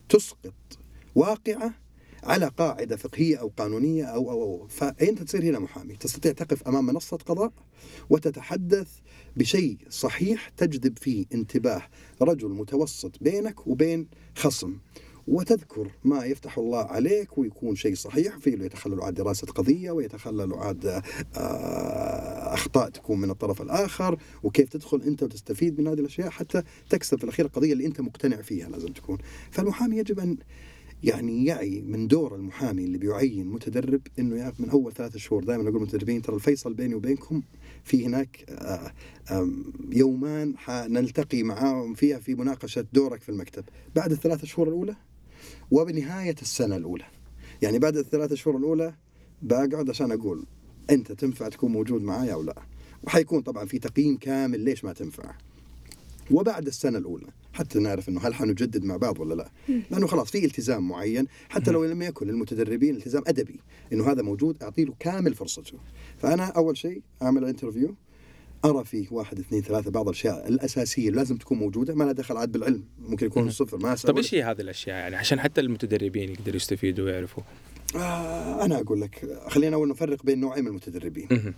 تسقط 0.08 0.78
واقعة 1.14 1.74
على 2.22 2.46
قاعدة 2.46 2.96
فقهية 2.96 3.36
أو 3.36 3.52
قانونية 3.56 4.04
أو 4.04 4.30
أو 4.30 4.42
أو. 4.42 4.66
فأنت 4.68 5.22
تصير 5.22 5.42
هنا 5.42 5.58
محامي. 5.58 5.96
تستطيع 5.96 6.32
تقف 6.32 6.62
أمام 6.68 6.86
منصة 6.86 7.16
قضاء 7.16 7.52
وتتحدث 8.10 8.88
بشيء 9.36 9.76
صحيح 9.90 10.48
تجذب 10.48 10.98
فيه 10.98 11.26
انتباه 11.34 11.82
رجل 12.22 12.48
متوسط 12.48 13.12
بينك 13.20 13.66
وبين 13.66 14.06
خصم. 14.36 14.78
وتذكر 15.28 15.90
ما 16.04 16.24
يفتح 16.24 16.58
الله 16.58 16.78
عليك 16.84 17.38
ويكون 17.38 17.76
شيء 17.76 17.94
صحيح 17.94 18.38
في 18.38 18.50
يتخلل 18.50 19.00
عن 19.00 19.14
دراسة 19.14 19.46
قضية 19.46 19.90
ويتخلل 19.90 20.54
عن 20.54 20.78
آه، 21.36 22.54
أخطاء 22.54 22.90
تكون 22.90 23.20
من 23.20 23.30
الطرف 23.30 23.62
الآخر 23.62 24.18
وكيف 24.42 24.68
تدخل 24.68 25.02
أنت 25.02 25.22
وتستفيد 25.22 25.80
من 25.80 25.86
هذه 25.86 26.00
الأشياء 26.00 26.30
حتى 26.30 26.62
تكسب 26.90 27.18
في 27.18 27.24
الأخير 27.24 27.46
القضية 27.46 27.72
اللي 27.72 27.86
أنت 27.86 28.00
مقتنع 28.00 28.36
فيها 28.42 28.68
لازم 28.68 28.88
تكون. 28.88 29.18
فالمحامي 29.50 29.96
يجب 29.96 30.20
أن 30.20 30.36
يعني 31.02 31.44
يعي 31.44 31.80
من 31.80 32.06
دور 32.06 32.34
المحامي 32.34 32.84
اللي 32.84 32.98
بيعين 32.98 33.46
متدرب 33.46 34.00
إنه 34.18 34.36
يعرف 34.36 34.60
من 34.60 34.70
أول 34.70 34.92
ثلاثة 34.92 35.18
شهور. 35.18 35.44
دائما 35.44 35.62
أقول 35.62 35.74
للمتدربين 35.74 36.22
ترى 36.22 36.36
الفيصل 36.36 36.74
بيني 36.74 36.94
وبينكم 36.94 37.42
في 37.84 38.06
هناك 38.06 38.44
آه، 38.48 38.92
يومان 39.92 40.58
حنلتقي 40.58 41.42
معاهم 41.42 41.94
فيها 41.94 42.18
في 42.18 42.34
مناقشة 42.34 42.86
دورك 42.92 43.22
في 43.22 43.28
المكتب. 43.28 43.64
بعد 43.96 44.12
الثلاثة 44.12 44.46
شهور 44.46 44.68
الأولى 44.68 44.96
وبنهاية 45.70 46.36
السنة 46.42 46.76
الأولى. 46.76 47.04
يعني 47.62 47.78
بعد 47.78 47.96
الثلاثة 47.96 48.34
شهور 48.34 48.56
الأولى 48.56 48.94
بقعد 49.42 49.90
عشان 49.90 50.12
أقول 50.12 50.46
أنت 50.90 51.12
تنفع 51.12 51.48
تكون 51.48 51.72
موجود 51.72 52.02
معايا 52.02 52.32
أو 52.34 52.42
لا. 52.42 52.62
وحيكون 53.02 53.40
طبعا 53.40 53.64
في 53.64 53.78
تقييم 53.78 54.16
كامل 54.16 54.60
ليش 54.60 54.84
ما 54.84 54.92
تنفع. 54.92 55.34
وبعد 56.30 56.66
السنة 56.66 56.98
الأولى 56.98 57.26
حتى 57.52 57.78
نعرف 57.78 58.08
إنه 58.08 58.20
هل 58.20 58.34
حنجدد 58.34 58.84
مع 58.84 58.96
بعض 58.96 59.20
ولا 59.20 59.34
لا. 59.34 59.50
لأنه 59.90 60.06
خلاص 60.06 60.30
في 60.30 60.44
التزام 60.44 60.88
معين 60.88 61.26
حتى 61.48 61.70
لو 61.70 61.84
لم 61.84 62.02
يكن 62.02 62.26
للمتدربين 62.26 62.96
التزام 62.96 63.22
أدبي 63.26 63.60
إنه 63.92 64.10
هذا 64.12 64.22
موجود 64.22 64.62
أعطي 64.62 64.84
له 64.84 64.94
كامل 65.00 65.34
فرصته. 65.34 65.78
فأنا 66.18 66.44
أول 66.44 66.76
شيء 66.76 67.02
أعمل 67.22 67.44
انترفيو 67.44 67.94
أرى 68.64 68.84
فيه 68.84 69.06
واحد 69.10 69.38
اثنين 69.38 69.62
ثلاثة 69.62 69.90
بعض 69.90 70.08
الأشياء 70.08 70.48
الأساسية 70.48 71.10
لازم 71.10 71.36
تكون 71.36 71.58
موجودة 71.58 71.94
ما 71.94 72.04
لها 72.04 72.12
دخل 72.12 72.36
عاد 72.36 72.52
بالعلم. 72.52 72.84
ممكن 73.08 73.26
يكون 73.26 73.50
صفر 73.50 73.78
ما 73.78 73.94
طيب 73.94 74.16
إيش 74.16 74.34
هي 74.34 74.42
هذه 74.42 74.60
الأشياء 74.60 74.96
يعني؟ 74.96 75.16
عشان 75.16 75.40
حتى 75.40 75.60
المتدربين 75.60 76.28
يقدروا 76.28 76.56
يستفيدوا 76.56 77.04
ويعرفوا. 77.04 77.42
آه 77.96 78.64
أنا 78.64 78.80
أقول 78.80 79.00
لك 79.00 79.40
خلينا 79.48 79.76
أول 79.76 79.88
نفرق 79.88 80.22
بين 80.24 80.40
نوعين 80.40 80.64
من 80.64 80.70
المتدربين. 80.70 81.54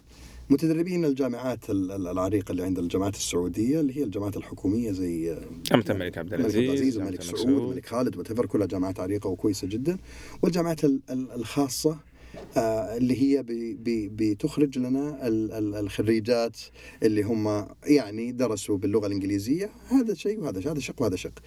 متدربين 0.50 1.04
الجامعات 1.04 1.70
العريقة 1.70 2.52
اللي 2.52 2.62
عند 2.62 2.78
الجامعات 2.78 3.14
السعودية 3.14 3.80
اللي 3.80 3.96
هي 3.96 4.04
الجامعات 4.04 4.36
الحكومية 4.36 4.92
زي 4.92 5.38
جامعه 5.70 5.84
الملك 5.90 6.18
عبد 6.18 6.34
العزيز 6.34 6.98
الملك 6.98 7.22
سعود 7.22 7.48
الملك 7.48 7.86
خالد 7.86 8.16
وتفر 8.16 8.46
كلها 8.46 8.66
جامعات 8.66 9.00
عريقة 9.00 9.28
وكويسة 9.28 9.68
جدا. 9.68 9.98
والجامعات 10.42 10.80
الخاصة 11.10 11.90
آه 11.90 12.09
اللي 12.56 13.22
هي 13.22 13.42
بي 13.42 13.74
بي 13.74 14.08
بتخرج 14.08 14.78
لنا 14.78 15.26
ال 15.28 15.52
ال 15.52 15.74
الخريجات 15.74 16.58
اللي 17.02 17.22
هم 17.22 17.66
يعني 17.84 18.32
درسوا 18.32 18.78
باللغة 18.78 19.06
الإنجليزية. 19.06 19.70
هذا 19.88 20.14
شيء 20.14 20.40
وهذا 20.40 20.60
شيء 20.60 20.72
هذا 20.72 20.80
شق 20.80 21.02
وهذا 21.02 21.16
شق. 21.16 21.38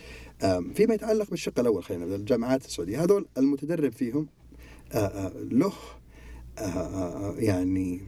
آه 0.41 0.63
فيما 0.75 0.93
يتعلق 0.93 1.29
بالشق 1.29 1.60
الأول 1.60 1.83
خلينا 1.83 2.15
الجامعات 2.15 2.65
السعودية. 2.65 3.03
هذول 3.03 3.25
المتدرب 3.38 3.91
فيهم 3.91 4.27
آه 4.91 4.98
آه 4.98 5.31
له 5.51 5.74
آه, 6.57 6.62
آه، 6.62 7.36
يعني 7.38 8.01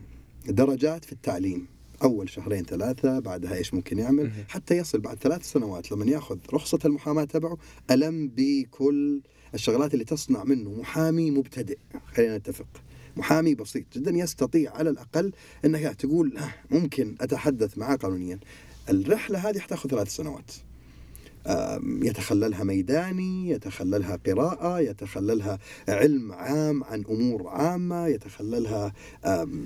درجات 0.48 1.04
في 1.04 1.12
التعليم. 1.12 1.66
أول 2.02 2.30
شهرين 2.30 2.64
ثلاثة 2.64 3.18
بعدها 3.18 3.54
إيش 3.54 3.74
ممكن 3.74 3.98
يعمل؟ 3.98 4.30
حتى 4.48 4.76
يصل 4.76 5.00
بعد 5.00 5.16
ثلاث 5.16 5.52
سنوات 5.52 5.92
لما 5.92 6.04
يأخذ 6.06 6.38
رخصة 6.52 6.78
المحاماة 6.84 7.24
تبعه. 7.24 7.58
ألم 7.90 8.32
بكل 8.36 9.22
الشغلات 9.54 9.94
اللي 9.94 10.04
تصنع 10.04 10.44
منه 10.44 10.70
محامي 10.70 11.30
مبتدئ. 11.30 11.78
خلينا 12.14 12.38
نتفق. 12.38 12.66
محامي 13.16 13.54
بسيط 13.54 13.84
جدا 13.94 14.10
يستطيع 14.10 14.72
على 14.76 14.90
الأقل 14.90 15.32
انك 15.64 15.94
تقول 15.94 16.38
ممكن 16.70 17.14
أتحدث 17.20 17.78
معه 17.78 17.96
قانونيا. 17.96 18.38
الرحلة 18.90 19.38
هذه 19.38 19.58
حتاخذ 19.58 19.90
ثلاث 19.90 20.08
سنوات. 20.08 20.50
يتخللها 21.82 22.64
ميداني 22.64 23.50
يتخللها 23.50 24.16
قراءة 24.26 24.80
يتخللها 24.80 25.58
علم 25.88 26.32
عام 26.32 26.84
عن 26.84 27.04
أمور 27.10 27.48
عامة 27.48 28.06
يتخللها 28.06 28.92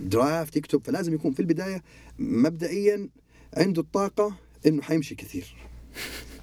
درافت 0.04 0.56
يكتب. 0.56 0.82
فلازم 0.84 1.14
يكون 1.14 1.32
في 1.32 1.40
البداية 1.40 1.82
مبدئيا 2.18 3.08
عنده 3.56 3.82
الطاقة 3.82 4.36
أنه 4.66 4.82
حيمشي 4.82 5.14
كثير. 5.14 5.54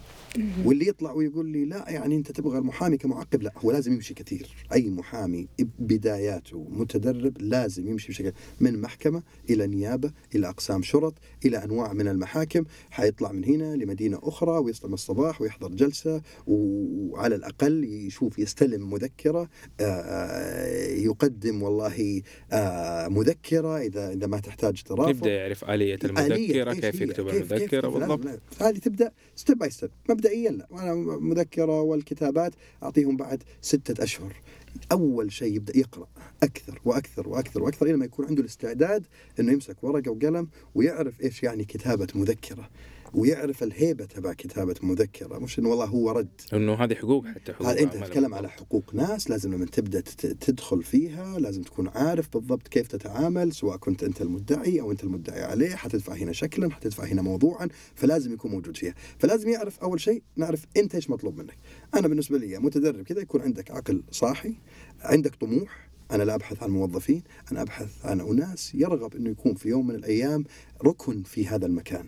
واللي 0.66 0.88
يطلع 0.88 1.12
ويقول 1.12 1.48
لي 1.50 1.66
لا 1.66 1.86
يعني 1.90 2.16
أنت 2.16 2.32
تبغى 2.32 2.58
المحامي 2.58 2.98
كمعقب 2.98 3.42
لا 3.42 3.54
هو 3.58 3.72
لازم 3.72 3.94
يمشي 3.94 4.14
كثير. 4.14 4.56
أي 4.74 4.90
محامي 4.90 5.48
بداياته 5.80 6.68
متدرب 6.70 7.42
لازم 7.42 7.88
يمشي 7.88 8.08
بشكل 8.08 8.32
من 8.60 8.82
محكمة 8.82 9.24
إلى 9.50 9.68
نيابة 9.68 10.12
إلى 10.36 10.50
أقسام 10.50 10.82
شرط 10.82 11.14
إلى 11.46 11.64
أنواع 11.64 11.94
من 11.94 12.08
المحاكم. 12.08 12.64
حيطلع 12.90 13.32
من 13.32 13.46
هنا 13.46 13.76
لمدينة 13.76 14.20
أخرى 14.24 14.58
ويصطم 14.58 14.94
الصباح 14.94 15.42
ويحضر 15.42 15.68
جلسة 15.68 16.22
وعلى 16.48 17.36
الأقل 17.36 17.84
يشوف 17.84 18.40
يستلم 18.40 18.90
مذكرة 18.90 19.50
يقدم 20.90 21.64
والله 21.64 22.22
مذكرة 23.10 23.78
إذا 23.78 24.12
إذا 24.14 24.28
ما 24.28 24.40
تحتاج 24.40 24.84
ترافع 24.84 25.10
يبدا 25.10 25.30
يعرف 25.30 25.64
آلية 25.64 26.00
المذكرة 26.04 26.74
كيف 26.74 27.02
يكتب 27.02 27.28
المذكرة 27.28 27.88
بالضبط. 27.88 28.40
هذه 28.60 28.78
تبدأ 28.78 29.12
step 29.36 29.58
by 29.58 29.70
step 29.70 29.90
مبدئيا 30.28 30.52
لا. 30.52 30.68
أنا 30.72 30.94
مذكرة 31.20 31.82
والكتابات 31.82 32.54
أعطيهم 32.84 33.18
بعد 33.18 33.44
ستة 33.62 34.04
أشهر. 34.04 34.36
أول 34.92 35.32
شيء 35.32 35.56
يبدأ 35.56 35.78
يقرأ 35.78 36.08
أكثر 36.44 36.82
وأكثر 36.86 37.30
وأكثر 37.30 37.64
وأكثر 37.64 37.86
إلى 37.86 37.98
ما 37.98 38.06
يكون 38.06 38.26
عنده 38.26 38.42
الاستعداد 38.42 39.06
إنه 39.40 39.52
يمسك 39.52 39.84
ورقة 39.84 40.12
وقلم 40.12 40.48
ويعرف 40.76 41.22
إيش 41.22 41.44
يعني 41.44 41.66
كتابة 41.66 42.08
مذكرة. 42.16 42.70
ويعرف 43.14 43.64
الهيبة 43.64 44.06
تبع 44.06 44.34
كتابة 44.34 44.76
مذكرة 44.82 45.38
مش 45.38 45.60
إنه 45.60 45.70
والله 45.70 45.86
هو 45.86 46.12
رد. 46.12 46.42
إنه 46.54 46.74
هذه 46.74 46.94
حقوق 46.96 47.28
حتى 47.28 47.54
حقوق 47.54 47.68
هذا 47.68 47.80
أنت 47.80 47.94
تتكلم 47.94 48.34
على 48.34 48.50
حقوق 48.50 48.96
ناس 48.96 49.30
لازم 49.30 49.54
لما 49.54 49.66
تبدأ 49.66 50.02
تدخل 50.42 50.84
فيها 50.84 51.40
لازم 51.40 51.62
تكون 51.62 51.88
عارف 51.88 52.30
بالضبط 52.34 52.68
كيف 52.68 52.88
تتعامل 52.88 53.54
سواء 53.54 53.78
كنت 53.78 54.04
أنت 54.04 54.22
المدعي 54.22 54.82
أو 54.82 54.92
أنت 54.92 55.04
المدعي 55.04 55.44
عليه 55.44 55.76
حتدفع 55.76 56.14
هنا 56.14 56.32
شكلا 56.32 56.72
حتدفع 56.72 57.04
هنا 57.04 57.22
موضوعا 57.22 57.68
فلازم 57.96 58.34
يكون 58.34 58.52
موجود 58.52 58.78
فيها. 58.78 58.94
فلازم 59.20 59.50
يعرف 59.50 59.80
أول 59.80 60.02
شيء 60.02 60.24
نعرف 60.36 60.66
أنت 60.78 60.96
إيش 60.96 61.10
مطلوب 61.10 61.38
منك. 61.38 61.58
أنا 61.96 62.08
بالنسبة 62.08 62.38
لي 62.38 62.60
متدرب 62.60 63.04
كذا 63.04 63.22
يكون 63.22 63.42
عندك 63.42 63.72
عقل 63.72 64.04
صاحي 64.12 64.54
عندك 65.02 65.36
طموح. 65.36 65.88
أنا 66.12 66.24
لا 66.24 66.36
أبحث 66.36 66.64
عن 66.64 66.70
موظفين 66.70 67.24
أنا 67.52 67.62
أبحث 67.62 68.06
عن 68.06 68.22
أناس 68.22 68.76
يرغب 68.76 69.16
أنه 69.16 69.30
يكون 69.30 69.54
في 69.56 69.70
يوم 69.70 69.88
من 69.88 69.96
الأيام 69.96 70.44
ركن 70.86 71.24
في 71.24 71.48
هذا 71.48 71.66
المكان. 71.66 72.06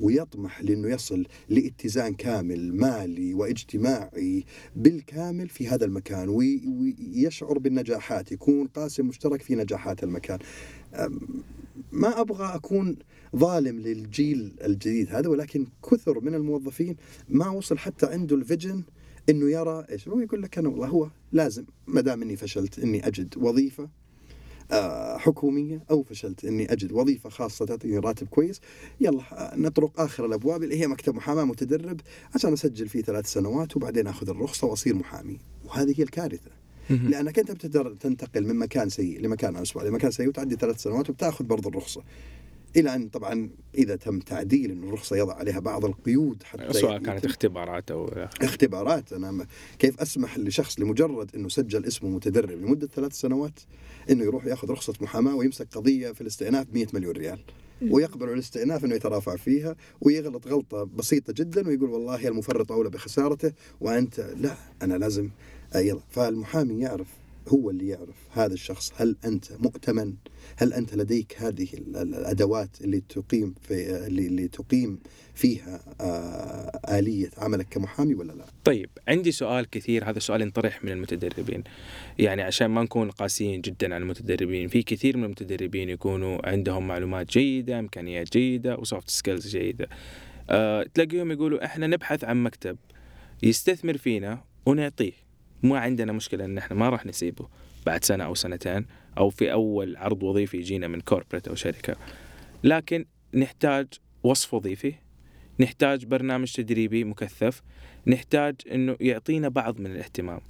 ويطمح 0.00 0.62
لأنه 0.62 0.88
يصل 0.88 1.26
لاتزان 1.48 2.14
كامل 2.14 2.74
مالي 2.74 3.34
واجتماعي 3.34 4.44
بالكامل 4.76 5.48
في 5.48 5.68
هذا 5.68 5.84
المكان 5.84 6.28
ويشعر 6.28 7.58
بالنجاحات 7.58 8.32
يكون 8.32 8.66
قاسم 8.66 9.06
مشترك 9.06 9.42
في 9.42 9.54
نجاحات 9.54 10.04
المكان. 10.04 10.38
ما 11.92 12.20
أبغى 12.20 12.54
أكون 12.54 12.96
ظالم 13.36 13.80
للجيل 13.80 14.52
الجديد 14.64 15.08
هذا 15.10 15.28
ولكن 15.28 15.66
كثر 15.90 16.20
من 16.20 16.34
الموظفين 16.34 16.96
ما 17.28 17.48
وصل 17.48 17.78
حتى 17.78 18.06
عنده 18.06 18.36
الفيجن 18.36 18.82
إنه 19.28 19.50
يرى 19.50 19.86
إيش 19.90 20.08
هو 20.08 20.20
يقول 20.20 20.42
لك 20.42 20.58
أنا 20.58 20.68
والله 20.68 20.86
هو 20.86 21.10
لازم 21.32 21.64
ما 21.86 22.00
دام 22.00 22.22
إني 22.22 22.36
فشلت 22.36 22.78
إني 22.78 23.06
أجد 23.06 23.34
وظيفة 23.36 23.88
حكومية 25.18 25.84
أو 25.90 26.02
فشلت 26.02 26.44
إني 26.44 26.72
أجد 26.72 26.92
وظيفة 26.92 27.30
خاصة 27.30 27.66
تعطيني 27.66 27.98
راتب 27.98 28.28
كويس 28.28 28.60
يلا 29.00 29.22
آه، 29.32 29.56
نطرق 29.56 30.00
آخر 30.00 30.26
الأبواب 30.26 30.62
اللي 30.62 30.80
هي 30.80 30.86
مكتب 30.86 31.14
محاماة 31.14 31.44
متدرب 31.44 32.00
عشان 32.34 32.52
أسجل 32.52 32.88
فيه 32.88 33.02
ثلاث 33.02 33.26
سنوات 33.26 33.76
وبعدين 33.76 34.06
آخذ 34.06 34.28
الرخصة 34.28 34.66
وأصير 34.66 34.94
محامي. 34.94 35.38
وهذه 35.64 35.94
هي 35.98 36.02
الكارثة. 36.02 36.50
لأنك 36.90 37.38
أنت 37.38 37.50
بتقدر 37.50 37.94
تنتقل 37.94 38.46
من 38.46 38.56
مكان 38.56 38.88
سيء 38.88 39.20
لمكان 39.20 39.56
اسوء 39.56 39.82
لمكان 39.84 40.10
سيء 40.10 40.28
وتعدي 40.28 40.56
ثلاث 40.56 40.82
سنوات 40.82 41.10
وبتأخذ 41.10 41.44
برضه 41.44 41.68
الرخصة. 41.70 42.02
إلى 42.76 42.94
أن 42.94 43.08
طبعا 43.08 43.50
إذا 43.74 43.96
تم 43.96 44.18
تعديل 44.18 44.70
إن 44.70 44.84
الرخصة 44.84 45.16
يضع 45.16 45.34
عليها 45.34 45.60
بعض 45.60 45.84
القيود 45.84 46.42
حتى 46.42 46.72
سواء 46.72 46.98
كانت 46.98 47.24
اختبارات 47.24 47.90
أو 47.90 48.10
اختبارات. 48.42 49.12
أنا 49.12 49.46
كيف 49.78 50.00
أسمح 50.00 50.38
لشخص 50.38 50.80
لمجرد 50.80 51.30
إنه 51.34 51.48
سجل 51.48 51.84
اسمه 51.84 52.08
متدرب 52.10 52.50
لمدة 52.50 52.86
ثلاث 52.86 53.12
سنوات 53.12 53.60
إنه 54.10 54.24
يروح 54.24 54.46
يأخذ 54.46 54.70
رخصة 54.70 54.94
محاماة 55.00 55.36
ويمسك 55.36 55.68
قضية 55.74 56.12
في 56.12 56.20
الاستئناف 56.20 56.66
100 56.74 56.86
مليون 56.92 57.12
ريال 57.12 57.38
ويقبل 57.90 58.28
الاستئناف 58.28 58.84
إنه 58.84 58.94
يترافع 58.94 59.36
فيها 59.36 59.76
ويغلط 60.00 60.46
غلطة 60.48 60.84
بسيطة 60.84 61.32
جدا 61.32 61.68
ويقول 61.68 61.90
والله 61.90 62.28
المفرط 62.28 62.72
أولى 62.72 62.90
بخسارته 62.90 63.52
وانت 63.80 64.20
لا 64.20 64.56
أنا 64.82 64.94
لازم 64.94 65.30
يلا. 65.74 66.00
فالمحامي 66.10 66.80
يعرف 66.80 67.08
هو 67.48 67.70
اللي 67.70 67.88
يعرف 67.88 68.16
هذا 68.30 68.54
الشخص 68.54 68.92
هل 68.96 69.16
أنت 69.24 69.44
مؤتمن؟ 69.52 70.14
هل 70.56 70.72
أنت 70.72 70.94
لديك 70.94 71.34
هذه 71.38 71.68
ال- 71.74 71.96
ال- 71.96 72.14
الأدوات 72.14 72.80
اللي 72.80 73.00
تقيم 73.00 73.54
في 73.62 74.06
اللي, 74.06 74.48
تقيم 74.48 74.98
فيها 75.34 75.80
آه 76.00 76.98
آلية 76.98 77.30
عملك 77.38 77.66
كمحامي 77.70 78.14
ولا 78.14 78.32
لا؟ 78.32 78.44
طيب 78.64 78.90
عندي 79.08 79.32
سؤال 79.32 79.70
كثير 79.70 80.10
هذا 80.10 80.18
سؤال 80.18 80.40
ينطرح 80.42 80.84
من 80.84 80.92
المتدربين 80.92 81.64
يعني 82.18 82.42
عشان 82.42 82.66
ما 82.66 82.82
نكون 82.82 83.10
قاسيين 83.10 83.60
جدا 83.60 83.94
على 83.94 84.02
المتدربين 84.02 84.68
في 84.68 84.82
كثير 84.82 85.16
من 85.16 85.24
المتدربين 85.24 85.88
يكونوا 85.88 86.48
عندهم 86.48 86.86
معلومات 86.88 87.30
جيدة 87.30 87.78
إمكانيات 87.78 88.32
جيدة 88.32 88.76
وسوفت 88.76 89.10
سكيلز 89.10 89.48
جيدة 89.48 89.88
أه 90.50 90.86
تلاقيهم 90.94 91.32
يقولوا 91.32 91.64
إحنا 91.64 91.86
نبحث 91.86 92.24
عن 92.24 92.42
مكتب 92.42 92.76
يستثمر 93.42 93.96
فينا 93.96 94.44
ونعطيه 94.66 95.12
ما 95.62 95.78
عندنا 95.78 96.12
مشكلة 96.12 96.44
إن 96.44 96.58
إحنا 96.58 96.76
ما 96.76 96.88
راح 96.88 97.06
نسيبه 97.06 97.48
بعد 97.86 98.04
سنة 98.04 98.24
أو 98.24 98.34
سنتين 98.34 98.86
أو 99.18 99.30
في 99.30 99.52
أول 99.52 99.96
عرض 99.96 100.22
وظيفي 100.22 100.56
يجينا 100.56 100.88
من 100.88 101.00
كوربريت 101.00 101.48
أو 101.48 101.54
شركة. 101.54 101.96
لكن 102.64 103.04
نحتاج 103.34 103.86
وصف 104.22 104.54
وظيفي 104.54 104.94
نحتاج 105.60 106.04
برنامج 106.04 106.52
تدريبي 106.52 107.04
مكثف 107.04 107.62
نحتاج 108.06 108.54
إنه 108.72 108.96
يعطينا 109.00 109.48
بعض 109.48 109.80
من 109.80 109.86
الاهتمام. 109.86 110.40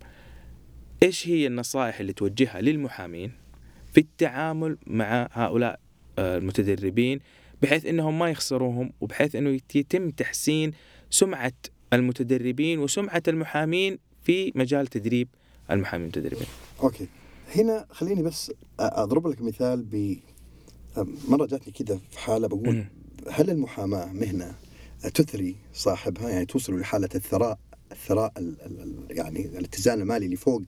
إيش 1.02 1.28
هي 1.28 1.47
النصائح 1.47 2.00
اللي 2.00 2.12
توجهها 2.12 2.61
للمحامين 2.61 3.33
في 3.92 4.00
التعامل 4.00 4.78
مع 4.87 5.28
هؤلاء 5.33 5.81
آه، 6.19 6.38
المتدربين 6.38 7.21
بحيث 7.62 7.87
إنهم 7.87 8.19
ما 8.19 8.31
يخسروهم 8.31 8.92
وبحيث 9.00 9.37
إنه 9.37 9.61
يتم 9.75 10.11
تحسين 10.11 10.73
سمعة 11.11 11.52
المتدربين 11.92 12.78
وسمعة 12.78 13.23
المحامين 13.28 13.99
في 14.22 14.52
مجال 14.54 14.86
تدريب 14.86 15.28
المحامين 15.70 16.04
المتدربين. 16.04 16.46
أوكي 16.82 17.06
هنا 17.56 17.86
خليني 17.90 18.22
بس 18.22 18.52
أضرب 18.80 19.26
لك 19.26 19.42
مثال 19.42 19.82
ب 19.82 20.16
مره 21.28 21.46
جاتني 21.46 21.72
كذا 21.72 22.00
في 22.10 22.18
حالة 22.18 22.48
بقول. 22.48 22.84
هل 23.30 23.50
المحاماة 23.50 24.12
مهنة 24.12 24.54
تثري 25.14 25.56
صاحبها 25.74 26.28
يعني 26.30 26.46
توصل 26.46 26.80
لحالة 26.80 27.08
الثراء 27.14 27.58
الثراء 27.92 28.32
ال 28.38 28.56
ال 28.62 29.06
يعني 29.10 29.46
الاتزان 29.46 30.00
المالي 30.00 30.24
اللي 30.24 30.36
فوق 30.36 30.62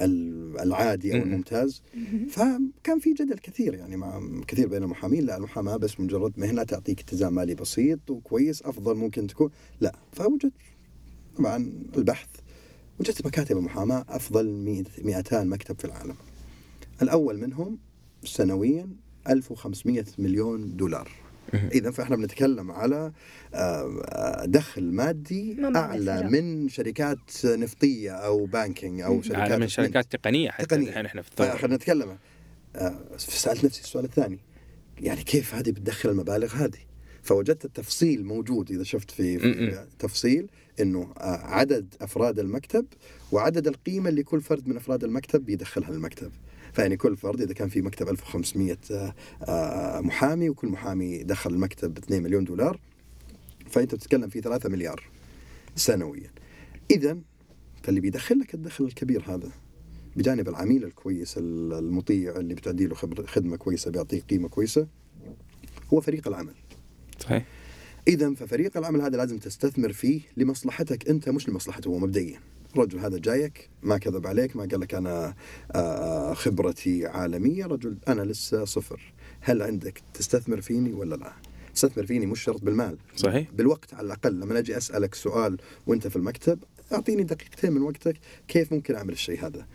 ال- 0.00 0.60
العادي 0.60 1.12
أو 1.12 1.16
مم. 1.18 1.22
الممتاز 1.22 1.82
فكان 2.30 2.98
في 3.00 3.12
جدل 3.12 3.38
كثير 3.38 3.74
يعني 3.74 3.96
مع 3.96 4.22
كثير 4.48 4.68
بين 4.68 4.82
المحامين 4.82 5.26
لا 5.26 5.36
المحاماة 5.36 5.76
بس 5.76 6.00
مجرد 6.00 6.32
مهنة 6.36 6.62
تعطيك 6.62 7.00
اتزان 7.00 7.32
مالي 7.32 7.54
بسيط 7.54 8.10
وكويس 8.10 8.62
أفضل 8.62 8.94
ممكن 8.96 9.26
تكون 9.26 9.50
لا 9.80 9.94
فوجد 10.12 10.52
طبعا 11.38 11.72
البحث 11.96 12.28
وجدت 13.00 13.26
مكاتب 13.26 13.56
المحاماه 13.56 14.04
أفضل 14.08 14.46
100 14.46 14.84
200 15.04 15.44
مكتب 15.44 15.78
في 15.78 15.84
العالم 15.84 16.16
الأول 17.02 17.38
منهم 17.38 17.78
سنويا 18.24 18.88
1500 19.28 20.04
مليون 20.18 20.76
دولار. 20.76 21.10
اذا 21.54 21.90
فإحنا 21.90 22.16
بنتكلم 22.16 22.70
على 22.70 23.12
آه، 23.54 24.44
دخل 24.44 24.92
مادي 24.92 25.56
أعلى. 25.76 26.22
من 26.22 26.68
شركات 26.68 27.18
نفطية 27.44 28.10
أو 28.10 28.46
بانكينج 28.46 29.00
أو 29.00 29.22
شركات 29.22 29.40
على 29.40 29.58
من. 29.58 29.68
شركات 29.68 30.12
تقنية 30.12 30.50
حتى 30.50 30.66
تقنية. 30.66 30.88
الحين 30.88 31.06
إحنا 31.06 31.22
في 31.22 31.28
الثورة. 31.28 31.66
نتكلم 31.66 32.18
آه، 32.76 33.00
سألت 33.16 33.64
نفسي 33.64 33.80
السؤال 33.82 34.04
الثاني 34.04 34.38
يعني 34.98 35.22
كيف 35.22 35.54
هذه 35.54 35.70
بتدخل 35.70 36.08
المبالغ 36.08 36.54
هذه؟ 36.54 36.78
فوجدت 37.22 37.64
التفصيل 37.64 38.24
موجود 38.24 38.70
إذا 38.70 38.82
شفت 38.82 39.10
في, 39.10 39.38
في. 39.38 39.86
تفصيل 39.98 40.48
إنه 40.80 41.12
آه، 41.18 41.36
عدد 41.36 41.94
أفراد 42.00 42.38
المكتب 42.38 42.86
وعدد 43.32 43.66
القيمة 43.66 44.08
اللي 44.08 44.22
كل 44.22 44.40
فرد 44.40 44.68
من 44.68 44.76
أفراد 44.76 45.04
المكتب 45.04 45.44
بيدخلها 45.44 45.90
المكتب. 45.90 46.30
فيعني 46.72 46.96
كل 46.96 47.16
فرد 47.16 47.40
إذا 47.40 47.54
كان 47.54 47.68
في 47.68 47.82
مكتب 47.82 48.08
1500 48.08 48.76
آه، 48.90 49.14
آه، 49.42 50.00
محامي 50.00 50.50
وكل 50.50 50.68
محامي 50.68 51.22
دخل 51.22 51.50
المكتب 51.54 51.98
2 51.98 52.22
مليون 52.22 52.44
دولار 52.44 52.80
فأنت 53.70 53.94
بتتكلم 53.94 54.28
في 54.28 54.40
3 54.40 54.68
مليار 54.68 55.02
سنويا. 55.76 56.30
اذا 56.90 57.18
فاللي 57.82 58.00
بيدخل 58.00 58.38
لك 58.38 58.54
الدخل 58.54 58.84
الكبير 58.84 59.22
هذا 59.26 59.50
بجانب 60.16 60.48
العميل 60.48 60.84
الكويس 60.84 61.38
ال- 61.38 61.72
المطيع 61.72 62.36
اللي 62.36 62.54
بتأدي 62.54 62.86
له 62.86 62.94
خدمة 63.26 63.56
كويسة 63.56 63.90
بيعطيك 63.90 64.24
قيمة 64.30 64.48
كويسة 64.48 64.86
هو 65.92 66.00
فريق 66.00 66.28
العمل. 66.28 66.54
صحيح 67.20 67.44
اذا 68.08 68.34
ففريق 68.34 68.76
العمل 68.76 69.00
هذا 69.00 69.16
لازم 69.16 69.38
تستثمر 69.38 69.92
فيه 69.92 70.20
لمصلحتك 70.36 71.08
أنت 71.08 71.28
مش 71.28 71.48
لمصلحته 71.48 71.88
هو 71.88 71.98
مبدئيا. 71.98 72.40
الرجل 72.72 72.98
هذا 72.98 73.18
جايك 73.18 73.70
ما 73.82 73.98
كذب 73.98 74.26
عليك 74.26 74.56
ما 74.56 74.68
قال 74.70 74.80
لك 74.80 74.94
أنا 74.94 75.34
آه، 75.72 76.34
خبرتي 76.34 77.06
عالمية 77.06 77.66
رجل 77.66 77.96
أنا 78.08 78.22
لسه 78.22 78.64
صفر. 78.64 79.12
هل 79.40 79.62
عندك 79.62 80.02
تستثمر 80.14 80.60
فيني 80.60 80.92
ولا 80.92 81.14
لا؟ 81.14 81.32
تستثمر 81.74 82.06
فيني 82.06 82.26
مش 82.26 82.42
شرط 82.42 82.64
بالمال 82.64 82.96
صحيح 83.16 83.50
بالوقت 83.50 83.94
على 83.94 84.06
الأقل 84.06 84.40
لما 84.40 84.58
أجي 84.58 84.76
أسألك 84.76 85.14
سؤال 85.14 85.56
وأنت 85.86 86.06
في 86.08 86.16
المكتب 86.16 86.58
أعطيني 86.92 87.22
دقيقتين 87.22 87.72
من 87.72 87.82
وقتك 87.82 88.16
كيف 88.48 88.72
ممكن 88.72 88.94
أعمل 88.94 89.12
الشيء 89.12 89.46
هذا 89.46 89.66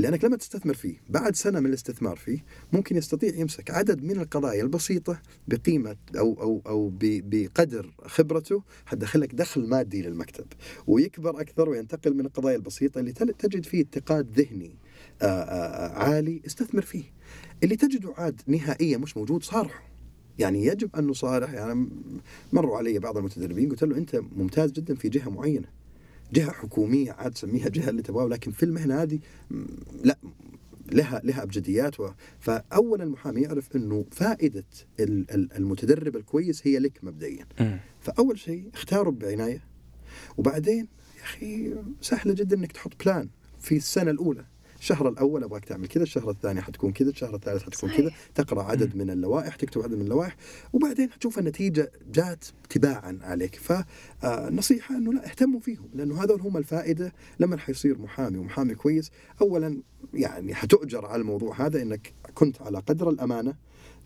لأنك 0.00 0.24
لما 0.24 0.36
تستثمر 0.36 0.74
فيه 0.74 0.96
بعد 1.08 1.36
سنة 1.36 1.60
من 1.60 1.66
الاستثمار 1.66 2.16
فيه 2.16 2.44
ممكن 2.72 2.96
يستطيع 2.96 3.34
يمسك 3.34 3.70
عدد 3.70 4.02
من 4.04 4.20
القضايا 4.20 4.62
البسيطة 4.62 5.20
بقيمة 5.48 5.96
أو 6.18 6.42
أو 6.42 6.62
أو 6.66 6.88
ب- 6.88 7.30
بقدر 7.30 7.94
خبرته 8.06 8.62
حتدخلك 8.86 9.34
دخل 9.34 9.66
مادي 9.68 10.02
للمكتب. 10.02 10.46
ويكبر 10.86 11.40
أكثر 11.40 11.68
وينتقل 11.68 12.14
من 12.14 12.26
القضايا 12.26 12.56
البسيطة 12.56 12.98
اللي 12.98 13.12
تجد 13.12 13.64
فيه 13.66 13.80
اتقاد 13.82 14.40
ذهني 14.40 14.76
آه، 15.22 15.24
آه، 15.24 15.86
آه، 15.86 15.98
عالي 15.98 16.42
استثمر 16.46 16.82
فيه. 16.82 17.04
اللي 17.62 17.76
تجده 17.76 18.14
عاد 18.16 18.40
نهائيا 18.46 18.96
مش 18.98 19.16
موجود 19.16 19.42
صارحه. 19.42 19.90
يعني 20.38 20.66
يجب 20.66 20.96
أن 20.96 21.06
نصارح. 21.06 21.52
يعني 21.52 21.88
مروا 22.52 22.76
علي 22.78 22.98
بعض 22.98 23.16
المتدربين 23.16 23.68
قلت 23.70 23.84
له 23.84 23.96
أنت 23.96 24.16
ممتاز 24.36 24.72
جدا 24.72 24.94
في 24.94 25.08
جهة 25.08 25.28
معينة. 25.30 25.79
جهة 26.32 26.50
حكومية 26.50 27.12
عاد 27.12 27.36
سميها 27.38 27.68
جهة 27.68 27.90
اللي 27.90 28.02
تبغاه 28.02 28.28
لكن 28.28 28.50
في 28.50 28.62
المهنة 28.62 29.02
هذه 29.02 29.18
لا 30.04 30.18
لها 30.92 31.20
لها 31.24 31.42
أبجديات 31.42 32.00
و... 32.00 32.10
فاولا 32.40 33.04
المحامي 33.04 33.40
يعرف 33.40 33.76
إنه 33.76 34.04
فائدة 34.10 34.64
ال- 35.00 35.30
ال- 35.30 35.52
المتدرب 35.56 36.16
الكويس 36.16 36.66
هي 36.66 36.78
لك 36.78 36.98
مبدئيا. 37.02 37.46
فأول 38.00 38.38
شيء 38.38 38.70
اختاره 38.74 39.10
بعناية 39.10 39.64
وبعدين 40.36 40.88
يا 41.18 41.22
أخي 41.22 41.74
سهله 42.00 42.34
جدا 42.34 42.56
إنك 42.56 42.72
تحط 42.72 43.04
بلان 43.04 43.28
في 43.60 43.76
السنة 43.76 44.10
الأولى 44.10 44.44
الشهر 44.80 45.08
الأول 45.08 45.44
أبغاك 45.44 45.64
تعمل 45.64 45.88
كذا، 45.88 46.02
الشهر 46.02 46.30
الثاني 46.30 46.62
حتكون 46.62 46.92
كذا، 46.92 47.10
الشهر 47.10 47.34
الثالث 47.34 47.62
حتكون. 47.62 47.90
كذا، 47.90 48.10
تقرأ 48.34 48.62
عدد 48.62 48.96
من 48.96 49.10
اللوائح، 49.10 49.56
تكتب 49.56 49.82
عدد 49.82 49.94
من 49.94 50.02
اللوائح، 50.02 50.36
وبعدين 50.72 51.10
تشوف 51.20 51.38
النتيجة 51.38 51.92
جات 52.12 52.44
تباعا 52.68 53.18
عليك، 53.22 53.54
فنصيحه 53.54 54.96
إنه 54.96 55.12
لا 55.12 55.26
اهتموا 55.26 55.60
فيهم 55.60 55.88
لأنه 55.94 56.22
هذول 56.22 56.40
هم 56.40 56.56
الفائدة 56.56 57.12
لما 57.40 57.56
حيصير 57.56 57.98
محامي. 57.98 58.38
ومحامي 58.38 58.74
كويس، 58.74 59.10
اولا 59.40 59.82
يعني 60.14 60.54
حتؤجر 60.54 61.06
على 61.06 61.20
الموضوع 61.20 61.66
هذا 61.66 61.82
إنك 61.82 62.12
كنت 62.34 62.62
على 62.62 62.78
قدر 62.78 63.10
الأمانة 63.10 63.54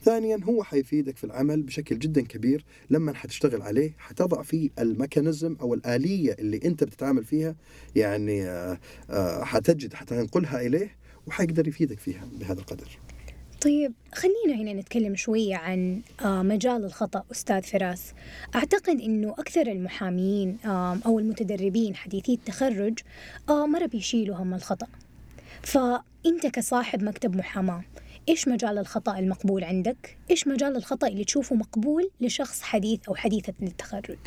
ثانيا 0.05 0.41
هو 0.45 0.63
حيفيدك 0.63 1.17
في 1.17 1.25
العمل 1.25 1.63
بشكل 1.63 1.99
جدا 1.99 2.21
كبير. 2.21 2.65
لما 2.91 3.15
حتشتغل 3.15 3.63
عليه 3.63 3.95
حتضع 3.99 4.43
فيه 4.43 4.71
الميكانيزم 4.79 5.57
أو 5.61 5.75
الآلية 5.75 6.37
اللي 6.39 6.61
أنت 6.65 6.85
بتتعامل 6.85 7.25
فيها 7.25 7.57
يعني 7.97 8.49
آه، 8.49 8.79
آه، 9.11 9.45
حتجد 9.45 9.95
حتنقلها 9.95 10.61
إليه 10.61 10.97
وحيقدر 11.27 11.69
يفيدك 11.69 11.99
فيها 11.99 12.29
بهذا 12.33 12.61
القدر. 12.61 12.99
طيب 13.61 13.93
خلينا 14.13 14.63
هنا 14.63 14.73
نتكلم 14.73 15.15
شوية 15.15 15.57
عن 15.57 16.03
آه، 16.25 16.43
مجال 16.43 16.85
الخطأ 16.85 17.25
أستاذ 17.33 17.63
فراس. 17.63 18.13
أعتقد 18.55 19.01
أنه 19.01 19.31
أكثر 19.31 19.67
المحامين 19.67 20.59
أو 21.07 21.19
المتدربين 21.19 21.97
حديثي 21.97 22.35
التخرج 22.35 22.99
مرة 23.49 23.87
بيشيلوا 23.87 24.37
هم 24.37 24.55
الخطأ. 24.55 24.87
فأنت 25.63 26.47
كصاحب 26.53 27.03
مكتب 27.03 27.37
محاماة 27.37 27.85
إيش 28.29 28.49
مجال 28.49 28.79
الخطأ 28.79 29.19
المقبول 29.19 29.65
عندك؟ 29.65 30.17
إيش 30.31 30.49
مجال 30.49 30.77
الخطأ 30.77 31.09
اللي 31.09 31.25
تشوفه 31.25 31.57
مقبول 31.57 32.11
لشخص 32.21 32.63
حديث 32.63 33.01
أو 33.09 33.15
حديثة 33.15 33.55
التخرج؟ 33.63 34.19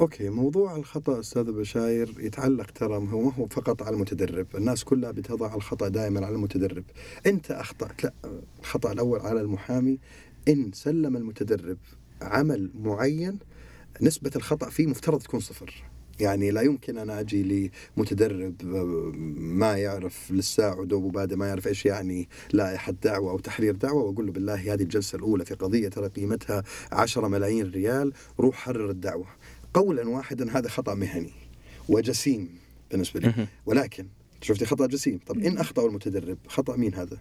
أوكي 0.00 0.28
موضوع 0.28 0.76
الخطأ 0.76 1.20
أستاذ 1.20 1.52
بشاير 1.52 2.14
يتعلق 2.18 2.70
ترى 2.70 2.96
هو 2.96 3.00
ما 3.00 3.32
هو 3.34 3.46
فقط 3.46 3.82
على 3.82 3.96
المتدرب، 3.96 4.46
الناس 4.54 4.84
كلها 4.84 5.10
بتضع 5.10 5.54
الخطأ 5.54 5.88
دائما 5.88 6.26
على 6.26 6.34
المتدرب، 6.34 6.84
أنت 7.26 7.50
اخطات 7.50 8.04
لا 8.04 8.12
الخطأ 8.60 8.92
الأول 8.92 9.20
على 9.20 9.40
المحامي 9.40 9.98
إن 10.48 10.72
سلم 10.72 11.16
المتدرب 11.16 11.78
عمل 12.22 12.70
معين 12.82 13.38
نسبة 14.02 14.30
الخطأ 14.36 14.70
فيه 14.70 14.86
مفترض 14.86 15.22
تكون 15.22 15.40
صفر 15.40 15.84
يعني 16.20 16.50
لا 16.50 16.60
يمكن 16.60 16.98
أنا 16.98 17.20
أجي 17.20 17.70
لمتدرب 17.96 18.54
ما 19.38 19.76
يعرف 19.76 20.30
لساعة 20.30 20.84
دوب 20.84 21.12
بادئ 21.12 21.36
ما 21.36 21.48
يعرف 21.48 21.66
إيش 21.66 21.86
يعني 21.86 22.28
لائحة 22.52 22.92
دعوة 23.02 23.30
أو 23.30 23.38
تحرير 23.38 23.74
دعوة 23.74 24.02
وأقول 24.02 24.26
له 24.26 24.32
بالله 24.32 24.74
هذه 24.74 24.82
الجلسة 24.82 25.16
الأولى 25.16 25.44
في 25.44 25.54
قضية 25.54 25.88
ترى 25.88 26.08
قيمتها 26.08 26.62
10 26.92 27.28
ملايين 27.28 27.70
ريال 27.70 28.12
روح 28.40 28.56
حرر 28.56 28.90
الدعوة. 28.90 29.26
قولا 29.74 30.08
واحدا 30.08 30.58
هذا 30.58 30.68
خطأ 30.68 30.94
مهني 30.94 31.32
وجسيم 31.88 32.48
بالنسبة 32.90 33.20
لي. 33.20 33.46
ولكن 33.66 34.06
شفتي 34.40 34.64
خطأ 34.66 34.86
جسيم. 34.86 35.20
طب 35.26 35.38
إن 35.38 35.58
أخطأ 35.58 35.86
المتدرب 35.86 36.38
خطأ 36.48 36.76
مين 36.76 36.94
هذا؟ 36.94 37.18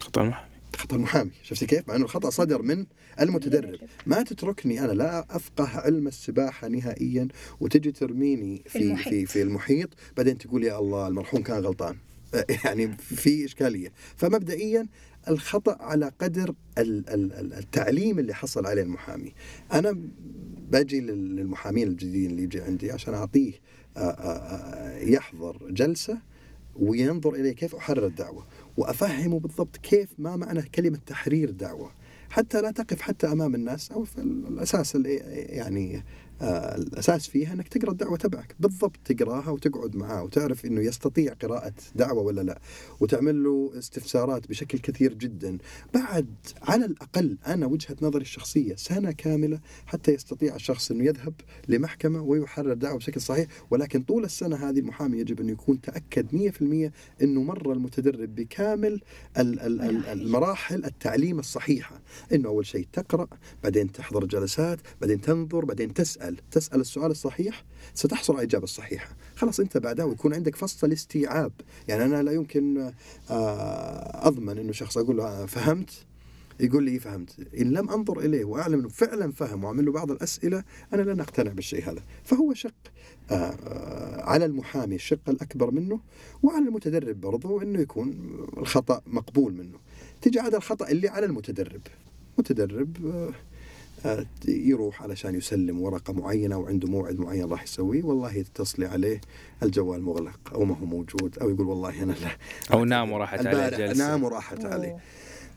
خطأ 0.00 0.49
خطأ 0.80 0.96
المحامي 0.96 1.30
شفتي 1.42 1.66
كيف؟ 1.66 1.88
مع 1.88 1.96
إنه 1.96 2.04
الخطأ 2.04 2.30
صدر 2.30 2.62
من 2.62 2.86
المتدرب. 3.20 3.78
ما 4.06 4.22
تتركني 4.22 4.80
أنا 4.84 4.92
لا 4.92 5.36
أفقه 5.36 5.64
علم 5.68 6.06
السباحة 6.06 6.68
نهائيا 6.68 7.28
وتجي 7.60 7.92
ترميني 7.92 8.62
في 8.66 8.78
المحيط. 8.78 9.08
في 9.14 9.26
في 9.26 9.42
المحيط 9.42 9.88
بعدين 10.16 10.38
تقول 10.38 10.64
يا 10.64 10.78
الله 10.78 11.08
المرحوم 11.08 11.42
كان 11.42 11.56
غلطان. 11.64 11.96
يعني 12.64 12.96
في 12.96 13.44
إشكالية. 13.44 13.92
فمبدئيا 14.16 14.86
الخطأ 15.28 15.76
على 15.82 16.12
قدر 16.20 16.54
ال- 16.78 17.08
ال- 17.10 17.32
ال- 17.32 17.52
التعليم 17.54 18.18
اللي 18.18 18.34
حصل 18.34 18.66
عليه 18.66 18.82
المحامي. 18.82 19.32
أنا 19.72 19.98
باجي 20.70 21.00
لل- 21.00 21.36
للمحامين 21.36 21.88
الجديدين 21.88 22.30
اللي 22.30 22.42
يجي 22.42 22.60
عندي 22.60 22.92
عشان 22.92 23.14
أعطيه 23.14 23.52
آه، 23.96 24.00
آه، 24.00 24.98
يحضر 24.98 25.56
جلسة 25.70 26.18
وينظر 26.76 27.34
إليه 27.34 27.52
كيف 27.52 27.74
أحرر 27.74 28.06
الدعوة. 28.06 28.46
وأفهمه 28.80 29.40
بالضبط 29.40 29.76
كيف 29.76 30.08
ما 30.18 30.36
معنى 30.36 30.62
كلمة 30.62 30.98
تحرير 31.06 31.50
دعوة. 31.50 31.90
حتى 32.30 32.60
لا 32.62 32.70
تقف 32.70 33.00
حتى 33.00 33.26
أمام 33.26 33.54
الناس 33.54 33.90
أو 33.92 34.04
في 34.04 34.18
الأساس 34.18 34.98
يعني 35.30 36.04
الأساس 36.42 37.26
فيها 37.28 37.52
إنك 37.52 37.68
تقرأ 37.68 37.90
الدعوة 37.92 38.16
تبعك. 38.16 38.54
بالضبط 38.60 38.96
تقراها 39.04 39.50
وتقعد 39.50 39.96
معاه 39.96 40.22
وتعرف 40.22 40.64
إنه 40.64 40.80
يستطيع 40.80 41.32
قراءة 41.32 41.72
دعوة 41.94 42.22
ولا 42.22 42.40
لا. 42.40 42.60
وتعمل 43.00 43.44
له 43.44 43.72
استفسارات 43.78 44.48
بشكل 44.48 44.78
كثير 44.78 45.14
جدا. 45.14 45.58
بعد 45.94 46.26
على 46.62 46.84
الأقل 46.84 47.38
أنا 47.46 47.66
وجهة 47.66 47.96
نظري 48.02 48.22
الشخصية 48.22 48.74
سنة 48.76 49.12
كاملة 49.12 49.60
حتى 49.86 50.12
يستطيع 50.14 50.54
الشخص 50.54 50.90
إنه 50.90 51.04
يذهب 51.04 51.34
لمحكمة 51.68 52.22
ويحرر 52.22 52.72
دعوه 52.74 52.98
بشكل 52.98 53.20
صحيح. 53.20 53.46
ولكن 53.70 54.02
طول 54.02 54.24
السنة 54.24 54.56
هذه 54.56 54.78
المحامي 54.78 55.18
يجب 55.18 55.40
انه 55.40 55.52
يكون 55.52 55.80
تأكد 55.80 56.26
100% 56.32 56.92
إنه 57.22 57.42
مر 57.42 57.72
المتدرب 57.72 58.34
بكامل 58.34 59.00
ال- 59.38 59.60
ال- 59.60 59.80
ال- 59.80 60.06
المراحل 60.06 60.84
التعليم 60.84 61.38
الصحيحة. 61.38 62.00
إنه 62.32 62.48
أول 62.48 62.66
شيء 62.66 62.86
تقرأ 62.92 63.26
بعدين 63.62 63.92
تحضر 63.92 64.24
جلسات 64.24 64.78
بعدين 65.00 65.20
تنظر 65.20 65.64
بعدين 65.64 65.94
تسأل. 65.94 66.29
تسأل 66.50 66.80
السؤال 66.80 67.10
الصحيح 67.10 67.64
ستحصل 67.94 68.32
على 68.32 68.42
الإجابة 68.42 68.64
الصحيحة. 68.64 69.16
خلاص 69.36 69.60
أنت 69.60 69.76
بعدها 69.76 70.04
ويكون 70.04 70.34
عندك 70.34 70.56
فصل 70.56 70.92
استيعاب 70.92 71.52
يعني 71.88 72.04
أنا 72.04 72.22
لا 72.22 72.32
يمكن 72.32 72.92
آه، 73.30 74.28
أضمن 74.28 74.58
إنه 74.58 74.72
شخص 74.72 74.98
أقول 74.98 75.16
له 75.16 75.24
آه، 75.24 75.46
فهمت؟ 75.46 75.90
يقول 76.60 76.84
لي 76.84 76.90
إيه 76.90 76.98
فهمت. 76.98 77.36
إن 77.60 77.70
لم 77.70 77.90
أنظر 77.90 78.18
إليه 78.18 78.44
وأعلم 78.44 78.78
أنه 78.78 78.88
فعلا 78.88 79.32
فهم 79.32 79.64
وأعمل 79.64 79.84
له 79.84 79.92
بعض 79.92 80.10
الأسئلة 80.10 80.64
أنا 80.94 81.02
لن 81.02 81.20
أقتنع 81.20 81.52
بالشيء 81.52 81.90
هذا. 81.90 82.02
فهو 82.24 82.54
شق 82.54 82.74
آه، 83.30 84.22
على 84.22 84.44
المحامي 84.44 84.94
الشق 84.94 85.28
الأكبر 85.28 85.70
منه 85.70 86.00
وعلى 86.42 86.68
المتدرب 86.68 87.20
برضو 87.20 87.62
أنه 87.62 87.80
يكون 87.80 88.36
الخطأ 88.56 89.00
مقبول 89.06 89.54
منه. 89.54 89.78
تجي 90.22 90.40
عاد 90.40 90.54
الخطأ 90.54 90.88
اللي 90.88 91.08
على 91.08 91.26
المتدرب. 91.26 91.80
متدرب 92.38 92.96
يروح 94.48 95.02
علشان 95.02 95.34
يسلم 95.34 95.80
ورقة 95.80 96.12
معينة 96.12 96.58
وعنده 96.58 96.88
موعد 96.88 97.18
معين 97.18 97.44
راح 97.44 97.62
يسويه 97.62 98.02
والله 98.02 98.42
تتصلي 98.42 98.86
عليه 98.86 99.20
الجوال 99.62 100.02
مغلق 100.02 100.40
أو 100.54 100.64
ما 100.64 100.76
هو 100.78 100.84
موجود 100.84 101.38
أو 101.38 101.50
يقول 101.50 101.66
والله 101.66 102.02
أنا 102.02 102.12
لا. 102.12 102.36
أو 102.72 102.84
نام 102.84 103.12
وراحت 103.12 103.46
عليه 103.46 103.68
جلسة. 103.68 104.08
نام 104.08 104.24
وراحت 104.24 104.64
عليه. 104.64 104.96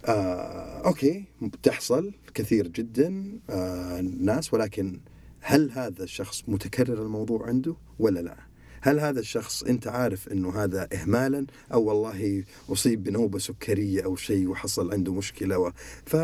آه، 0.05 0.87
أوكي 0.87 1.25
تحصل 1.63 2.13
كثير 2.33 2.67
جدا 2.67 3.39
آه، 3.49 4.01
ناس 4.01 4.53
ولكن 4.53 4.99
هل 5.41 5.71
هذا 5.71 6.03
الشخص 6.03 6.43
متكرر 6.47 7.01
الموضوع 7.01 7.47
عنده 7.47 7.75
ولا 7.99 8.19
لا؟ 8.19 8.35
هل 8.81 8.99
هذا 8.99 9.19
الشخص 9.19 9.63
أنت 9.63 9.87
عارف 9.87 10.27
إنه 10.31 10.63
هذا 10.63 10.87
اهمالا؟ 10.93 11.45
أو 11.73 11.83
والله 11.83 12.43
أصيب 12.69 13.03
بنوبة 13.03 13.39
سكرية 13.39 14.03
أو 14.05 14.15
شيء 14.15 14.47
وحصل 14.47 14.91
عنده 14.91 15.13
مشكلة 15.13 15.57
و... 15.57 15.71
ف 16.05 16.15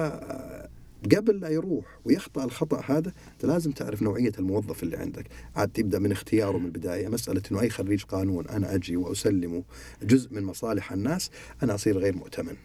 قبل 1.15 1.39
لا 1.39 1.49
يروح 1.49 1.85
ويخطأ 2.05 2.43
الخطأ 2.43 2.81
هذا 2.85 3.13
أنت 3.33 3.45
لازم 3.45 3.71
تعرف 3.71 4.01
نوعية 4.01 4.31
الموظف 4.39 4.83
اللي 4.83 4.97
عندك. 4.97 5.27
عاد 5.55 5.69
تبدأ 5.69 5.99
من 5.99 6.11
اختياره 6.11 6.57
من 6.57 6.65
البداية. 6.65 7.07
مسألة 7.07 7.41
إنه 7.51 7.61
أي 7.61 7.69
خريج 7.69 8.03
قانون 8.03 8.47
أنا 8.47 8.75
أجي 8.75 8.97
وأسلمه 8.97 9.63
جزء 10.03 10.33
من 10.33 10.43
مصالح 10.43 10.91
الناس 10.91 11.31
أنا 11.63 11.75
أصير 11.75 11.97
غير 11.97 12.15
مؤتمن. 12.15 12.55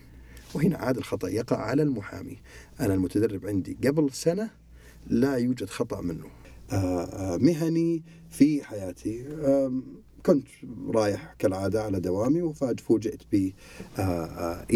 وهنا 0.55 0.77
عاد 0.77 0.97
الخطأ 0.97 1.29
يقع 1.29 1.57
على 1.57 1.83
المحامي. 1.83 2.39
أنا 2.81 2.95
المتدرب 2.95 3.47
عندي 3.47 3.79
قبل 3.85 4.11
سنة 4.13 4.51
لا 5.07 5.37
يوجد 5.37 5.69
خطأ 5.69 6.01
منه. 6.01 6.27
آه، 6.73 7.05
آه، 7.05 7.37
مهني 7.37 8.03
في 8.31 8.65
حياتي. 8.65 9.25
كنت 10.27 10.49
رايح 10.95 11.35
كالعادة 11.39 11.83
على 11.83 12.01
دوامي 12.01 12.43
وفاج 12.43 12.81
فوجئت 12.81 13.23
ب 13.33 13.51
آه، 13.99 14.03
آه، 14.03 14.67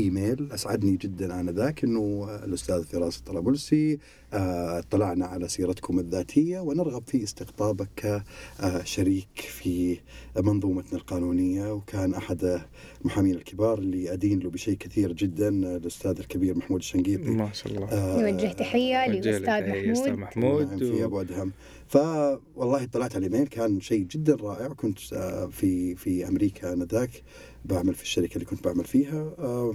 أسعدني 0.54 0.96
جدا 0.96 1.40
آنذاك 1.40 1.84
إنه 1.84 2.26
آه، 2.28 2.44
الأستاذ 2.44 2.84
فراس 2.84 3.18
الطرابلسي 3.18 3.98
اطلعنا 4.32 5.26
على 5.26 5.48
سيرتكم 5.48 5.98
الذاتية 5.98 6.60
ونرغب 6.60 7.02
في 7.06 7.22
استقطابك 7.22 8.22
كشريك 8.58 9.40
في 9.40 9.98
منظومتنا 10.36 10.98
القانونية 10.98 11.72
وكان 11.72 12.14
أحد 12.14 12.60
المحامين 13.00 13.34
الكبار 13.34 13.78
اللي 13.78 14.12
أدين 14.12 14.38
له 14.38 14.50
بشيء 14.50 14.76
كثير 14.76 15.12
جدا 15.12 15.66
آه، 15.66 15.76
الأستاذ 15.76 16.18
الكبير 16.18 16.58
محمود 16.58 16.80
الشنقيطي. 16.80 17.30
ما 17.30 17.52
شاء 17.52 17.72
الله. 17.72 17.88
آه، 17.88 18.30
نوجه 18.30 18.52
تحية 18.52 19.08
وجه 19.08 19.18
لك 19.18 19.26
لأستاذ 19.26 19.46
تحية 19.46 19.92
أستاذ 19.92 20.12
محمود. 20.12 20.62
نعم 20.62 20.64
محمود 20.64 20.84
في 20.84 21.02
و... 21.02 21.04
أبو 21.04 21.20
أدهم. 21.20 21.52
فوالله 21.88 22.84
اطلعت 22.84 23.16
على 23.16 23.26
الايميل 23.26 23.48
كان 23.48 23.80
شيء 23.80 24.02
جدا 24.04 24.34
رائع. 24.34 24.68
كنت 24.68 25.12
آه، 25.12 25.46
في 25.46 25.94
في 25.94 26.28
أمريكا 26.28 26.72
آنذاك 26.72 27.22
بعمل 27.64 27.94
في 27.94 28.02
الشركة 28.02 28.34
اللي 28.34 28.44
كنت 28.44 28.64
بعمل 28.64 28.84
فيها. 28.84 29.34
آه، 29.38 29.74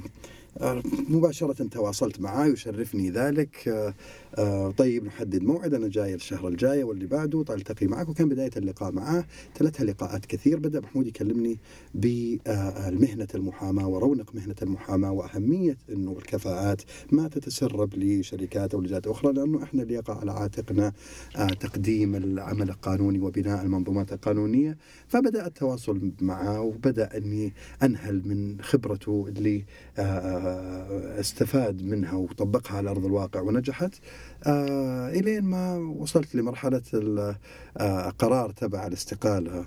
آه، 0.57 0.83
مباشرة 1.09 1.67
تواصلت 1.67 2.19
معاه 2.19 2.47
يشرفني 2.47 3.09
ذلك. 3.09 3.93
آه، 4.37 4.67
آه، 4.67 4.71
طيب 4.71 5.05
نحدد 5.05 5.43
موعد 5.43 5.73
أنا 5.73 5.87
جاي 5.87 6.15
الشهر 6.15 6.47
الجاي 6.47 6.83
واللي 6.83 7.05
بعده 7.07 7.45
ألتقي 7.49 7.87
معك. 7.87 8.09
وكان 8.09 8.29
بداية 8.29 8.51
اللقاء 8.57 8.91
معاه 8.91 9.25
تلتها 9.55 9.83
لقاءات 9.83 10.25
كثير. 10.25 10.59
بدأ 10.59 10.79
محمود 10.79 11.07
يكلمني 11.07 11.59
بمهنة 11.93 13.27
المحاماة 13.35 13.87
ورونق 13.87 14.35
مهنة 14.35 14.55
المحاماة 14.61 15.11
وأهمية 15.11 15.77
أنه 15.89 16.11
الكفاءات 16.11 16.81
ما 17.11 17.27
تتسرب 17.27 17.93
لشركات 17.95 18.73
أو 18.73 18.81
لجهات 18.81 19.07
أخرى 19.07 19.33
لأنه 19.33 19.63
إحنا 19.63 19.83
اللي 19.83 19.93
يقع 19.93 20.19
على 20.19 20.31
عاتقنا 20.31 20.93
آه، 21.35 21.47
تقديم 21.47 22.15
العمل 22.15 22.69
القانوني 22.69 23.19
وبناء 23.19 23.61
المنظومات 23.63 24.13
القانونية. 24.13 24.77
فبدأ 25.07 25.47
التواصل 25.47 26.11
معه 26.21 26.61
وبدأ 26.61 27.17
أني 27.17 27.53
أنهل 27.83 28.27
من 28.27 28.61
خبرته 28.61 29.25
اللي 29.27 29.65
آه، 29.97 31.19
استفاد 31.19 31.83
منها 31.83 32.13
وطبقها 32.13 32.77
على 32.77 32.89
أرض 32.89 33.05
الواقع 33.05 33.41
ونجحت. 33.41 33.93
آه، 34.47 35.09
إلين 35.09 35.43
ما 35.43 35.75
وصلت 35.75 36.35
لمرحلة 36.35 36.81
القرار 37.81 38.51
تبع 38.51 38.87
الاستقالة. 38.87 39.65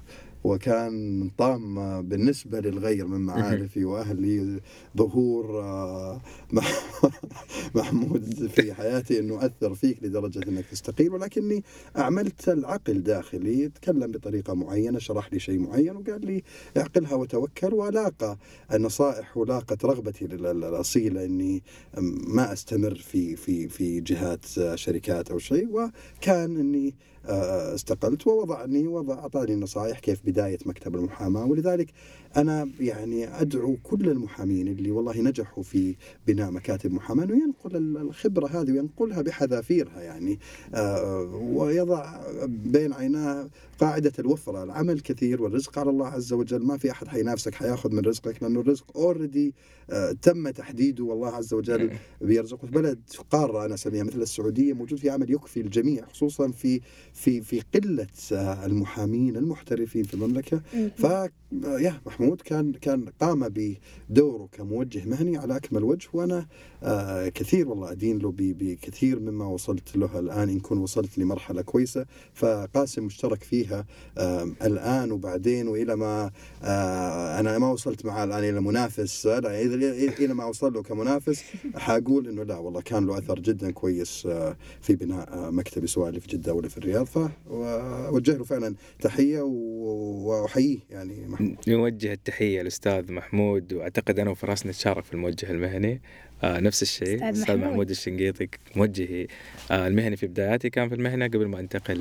وكان 0.51 1.31
طام 1.39 2.03
بالنسبة 2.09 2.61
للغير 2.61 3.07
من 3.07 3.21
معارفي 3.21 3.85
وأهلي 3.85 4.61
ظهور 4.97 5.63
آه، 5.63 6.21
مح- 6.53 6.83
محمود 7.75 8.47
في 8.55 8.75
حياتي 8.75 9.19
أنه 9.19 9.47
أثر 9.47 9.75
فيك 9.75 10.03
لدرجة 10.03 10.49
أنك 10.49 10.65
تستقيل. 10.67 11.11
ولكني 11.13 11.65
أعملت 11.99 12.49
العقل 12.49 13.03
داخلي 13.03 13.69
تكلم 13.69 14.11
بطريقة 14.13 14.55
معينة 14.55 14.99
شرح 14.99 15.33
لي 15.33 15.39
شيء 15.39 15.59
معين 15.59 15.97
وقال 15.97 16.27
لي 16.27 16.43
اعقلها 16.77 17.15
وتوكل. 17.15 17.75
ولاقى 17.75 18.37
النصائح 18.75 19.37
ولاقت 19.37 19.85
رغبتي 19.85 20.25
ال- 20.25 20.47
ال- 20.47 20.65
الأصيلة 20.65 21.25
أني 21.25 21.63
ما 22.29 22.53
أستمر 22.53 22.95
في 22.95 23.37
في 23.37 23.69
في 23.69 24.01
جهات 24.01 24.45
شركات 24.75 25.31
أو 25.31 25.39
شيء. 25.39 25.69
وكان 25.71 26.57
أني 26.57 26.95
استقلت 27.75 28.27
ووضعني 28.27 28.89
وضع 28.89 29.15
أعطاني 29.15 29.55
نصائح 29.55 29.99
كيف 29.99 30.21
بداية 30.27 30.59
مكتب 30.67 30.95
المحاماة 30.95 31.45
ولذلك 31.47 31.93
أنا 32.37 32.69
يعني 32.81 33.41
أدعو 33.41 33.77
كل 33.83 34.09
المحامين 34.09 34.69
اللي 34.69 34.91
والله 34.91 35.21
نجحوا 35.21 35.63
في 35.63 35.95
بناء 36.27 36.51
مكاتب 36.51 36.93
محاماة 36.93 37.25
أنه 37.25 37.35
ينقل 37.45 37.77
ال- 37.77 37.97
الخبرة 37.97 38.47
هذه 38.47 38.73
وينقلها 38.73 39.23
بحذافيرها 39.23 40.01
يعني. 40.03 40.39
آه، 40.75 41.21
ويضع 41.35 42.21
بين 42.47 42.93
عيناه 42.93 43.49
قاعدة 43.79 44.13
الوفرة 44.19 44.63
العمل 44.65 45.01
كثير 45.01 45.43
والرزق. 45.43 45.79
على 45.79 45.91
الله 45.91 46.07
عز 46.07 46.33
وجل 46.33 46.63
ما 46.63 46.77
في 46.77 46.91
أحد 46.91 47.09
حينافسك 47.09 47.55
حيأخذ 47.55 47.93
من 47.95 47.99
رزقك 47.99 48.43
لأنه 48.43 48.61
الرزق 48.61 48.97
اوريدي 48.97 49.55
تم 50.23 50.51
تحديده. 50.51 51.05
والله 51.05 51.29
عز 51.29 51.55
وجل 51.55 51.91
بيرزقه. 52.21 52.67
في 52.67 52.73
بلد 52.73 52.99
قارة 53.31 53.65
أنا 53.65 53.75
أسميها 53.75 54.05
مثل 54.05 54.23
السعودية 54.23 54.73
موجود 54.73 54.99
في 54.99 55.11
عمل 55.11 55.31
يكفي 55.31 55.61
الجميع 55.61 56.07
خصوصا 56.07 56.49
في 56.49 56.81
في 57.13 57.41
في 57.41 57.63
قلة 57.75 58.07
آه، 58.33 58.67
المحامين 58.67 59.37
المحترفين 59.37 60.03
في 60.03 60.15
المملكة. 60.15 60.61
آه، 61.65 61.79
يا 61.79 62.01
محمود 62.07 62.26
كان 62.35 62.73
كان 62.73 63.05
قام 63.21 63.49
بدوره 63.49 64.49
كموجه 64.53 65.05
مهني 65.05 65.37
على 65.39 65.57
أكمل 65.57 65.85
وجه 65.85 66.09
وأنا 66.13 66.47
آه 66.83 67.29
كثير 67.29 67.69
والله 67.69 67.93
أدين 67.93 68.19
له 68.19 68.33
بكثير 68.37 69.21
مما 69.21 69.47
وصلت 69.47 69.97
له 69.97 70.19
الآن 70.19 70.49
إن 70.49 70.61
كنت 70.61 70.79
وصلت 70.79 71.19
لمرحلة 71.19 71.63
كويسة. 71.63 72.07
فقاسم 72.35 73.05
مشترك 73.05 73.43
فيها 73.43 73.87
آه 74.19 74.49
الآن 74.65 75.13
وبعدين 75.13 75.69
وإلى 75.69 75.97
ما 75.97 76.31
آه 76.63 77.41
أنا 77.41 77.59
ما 77.59 77.71
وصلت 77.71 78.05
معاه 78.07 78.25
الآن 78.25 78.45
إلى 78.45 78.61
منافس. 78.61 79.27
إلى 79.27 80.35
ما 80.35 80.45
وصل 80.45 80.73
له 80.73 80.83
كمنافس 80.83 81.43
حاقول 81.75 82.29
إنه 82.29 82.43
لا 82.43 82.57
والله 82.59 82.81
كان 82.81 83.07
له 83.07 83.19
أثر 83.19 83.39
جدا 83.41 83.71
كويس 83.71 84.27
آه 84.27 84.57
في 84.81 84.95
بناء 84.97 85.33
آه 85.33 85.51
مكتبي 85.51 85.87
سواء 85.87 86.19
في 86.19 86.29
جدة 86.29 86.55
ولا 86.55 86.69
في 86.69 86.79
الرياض. 86.79 87.07
فوجه 87.07 88.37
له 88.37 88.45
فعلا 88.45 88.75
تحية 89.01 89.41
وأحييه 89.43 90.79
يعني. 90.91 91.27
محمود 91.29 91.57
نوجه 91.69 92.16
التحية 92.17 92.61
الاستاذ 92.61 93.13
محمود 93.13 93.73
وأعتقد 93.73 94.19
أنا 94.19 94.31
وفراس 94.31 94.67
نتشارك 94.67 95.05
في 95.05 95.13
الموجه 95.15 95.51
المهني. 95.51 96.01
آه 96.45 96.61
نفس 96.61 96.83
الشيء. 96.83 97.31
أستاذ 97.31 97.57
محمود, 97.57 97.71
محمود 97.71 97.91
الشنقيطي 97.91 98.49
موجهي 98.77 99.27
آه 99.71 99.87
المهني 99.87 100.17
في 100.17 100.27
بداياتي 100.27 100.71
كان 100.71 100.89
في 100.89 100.95
المهنة 100.95 101.27
قبل 101.27 101.47
ما 101.47 101.61
أنتقل 101.61 101.97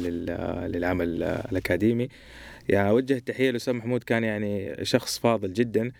للعمل 0.67 1.23
الأكاديمي. 1.23 2.07
يعني 2.69 2.89
أوجه 2.89 3.13
التحية 3.13 3.49
للاستاذ 3.49 3.73
محمود 3.73 4.03
كان 4.03 4.23
يعني 4.23 4.85
شخص 4.85 5.19
فاضل 5.19 5.53
جدا. 5.53 5.91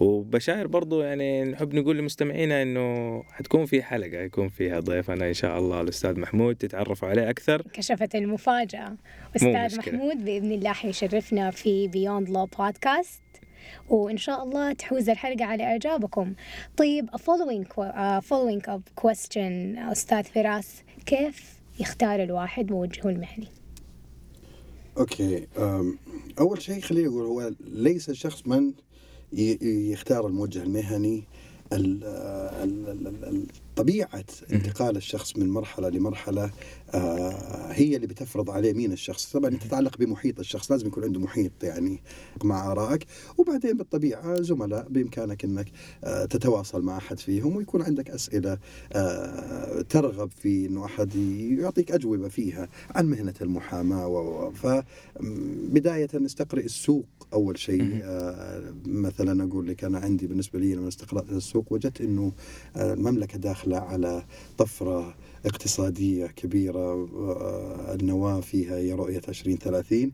وبشاير 0.00 0.66
برضو 0.66 1.02
يعني 1.02 1.44
نحب 1.44 1.74
نقول 1.74 1.98
لمستمعينا 1.98 2.62
إنه 2.62 3.22
حتكون 3.22 3.66
في 3.66 3.82
حلقة 3.82 4.20
يكون 4.20 4.48
فيها 4.48 4.80
ضيفنا 4.80 5.28
إن 5.28 5.34
شاء 5.34 5.58
الله 5.58 5.80
الأستاذ 5.80 6.20
محمود 6.20 6.56
تتعرفوا 6.56 7.08
عليه 7.08 7.30
أكثر. 7.30 7.62
كشفت 7.72 8.14
المفاجأة. 8.14 8.96
أستاذ 9.36 9.78
محمود 9.78 10.24
بإذن 10.24 10.52
الله 10.52 10.72
حيشرفنا 10.72 11.50
في 11.50 11.88
بيوند 11.88 12.28
لو 12.28 12.46
بودكاست 12.46 13.22
وإن 13.88 14.16
شاء 14.16 14.42
الله 14.42 14.72
تحوز 14.72 15.08
الحلقة 15.08 15.44
على 15.44 15.64
إعجابكم 15.64 16.34
طيب 16.76 17.10
following, 17.10 17.64
uh, 17.66 18.20
following 18.20 18.70
up 18.70 19.02
question 19.02 19.78
أستاذ 19.78 20.24
فراس 20.24 20.82
كيف 21.06 21.60
يختار 21.80 22.22
الواحد 22.22 22.70
موجهه 22.70 23.08
المهني؟ 23.08 23.48
أوكي 24.98 25.46
أول 26.38 26.62
شيء 26.62 26.80
خليني 26.80 27.08
أقول 27.08 27.26
هو 27.26 27.52
ليس 27.60 28.10
الشخص 28.10 28.46
من 28.46 28.72
يختار 29.32 30.26
الموجه 30.26 30.62
المهني 30.62 31.24
طبيعة 33.76 34.24
انتقال 34.52 34.96
الشخص 34.96 35.36
من 35.36 35.50
مرحلة 35.50 35.88
لمرحلة 35.88 36.50
آه، 36.94 37.72
هي 37.72 37.96
اللي 37.96 38.06
بتفرض 38.06 38.50
عليه 38.50 38.72
مين 38.72 38.92
الشخص. 38.92 39.32
طبعا 39.32 39.50
تتعلق 39.50 39.98
بمحيط 39.98 40.38
الشخص 40.38 40.70
لازم 40.70 40.86
يكون 40.86 41.04
عنده 41.04 41.20
محيط 41.20 41.52
يعني 41.62 42.00
مع 42.44 42.72
آرائك. 42.72 43.06
وبعدين 43.38 43.76
بالطبيعة 43.76 44.42
زملاء 44.42 44.86
بإمكانك 44.88 45.44
أنك 45.44 45.66
آه، 46.04 46.24
تتواصل 46.24 46.82
مع 46.82 46.96
أحد 46.96 47.18
فيهم 47.18 47.56
ويكون 47.56 47.82
عندك 47.82 48.10
أسئلة 48.10 48.58
آه، 48.92 49.80
ترغب 49.80 50.30
في 50.30 50.66
أنه 50.66 50.84
أحد 50.84 51.14
يعطيك 51.58 51.92
أجوبة 51.92 52.28
فيها 52.28 52.68
عن 52.90 53.06
مهنة 53.06 53.34
المحاماة 53.42 54.50
فبداية 54.54 56.08
نستقرئ 56.14 56.64
السوق 56.64 57.06
أول 57.32 57.58
شيء 57.58 58.02
مثلا 58.86 59.44
أقول 59.44 59.68
لك 59.68 59.84
أنا 59.84 59.98
عندي 59.98 60.26
بالنسبة 60.26 60.58
لي 60.58 60.74
لما 60.74 60.88
استقرأت 60.88 61.30
السوق 61.32 61.72
وجدت 61.72 62.00
أنه 62.00 62.32
المملكة 62.76 63.38
داخلة 63.38 63.76
على 63.76 64.24
طفرة 64.58 65.14
اقتصادية 65.46 66.26
كبيرة 66.26 67.08
آه، 67.14 67.94
النواة 67.94 68.40
فيها 68.40 68.76
هي 68.76 68.92
رؤية 68.92 69.20
2030 69.28 70.04
آه، 70.04 70.10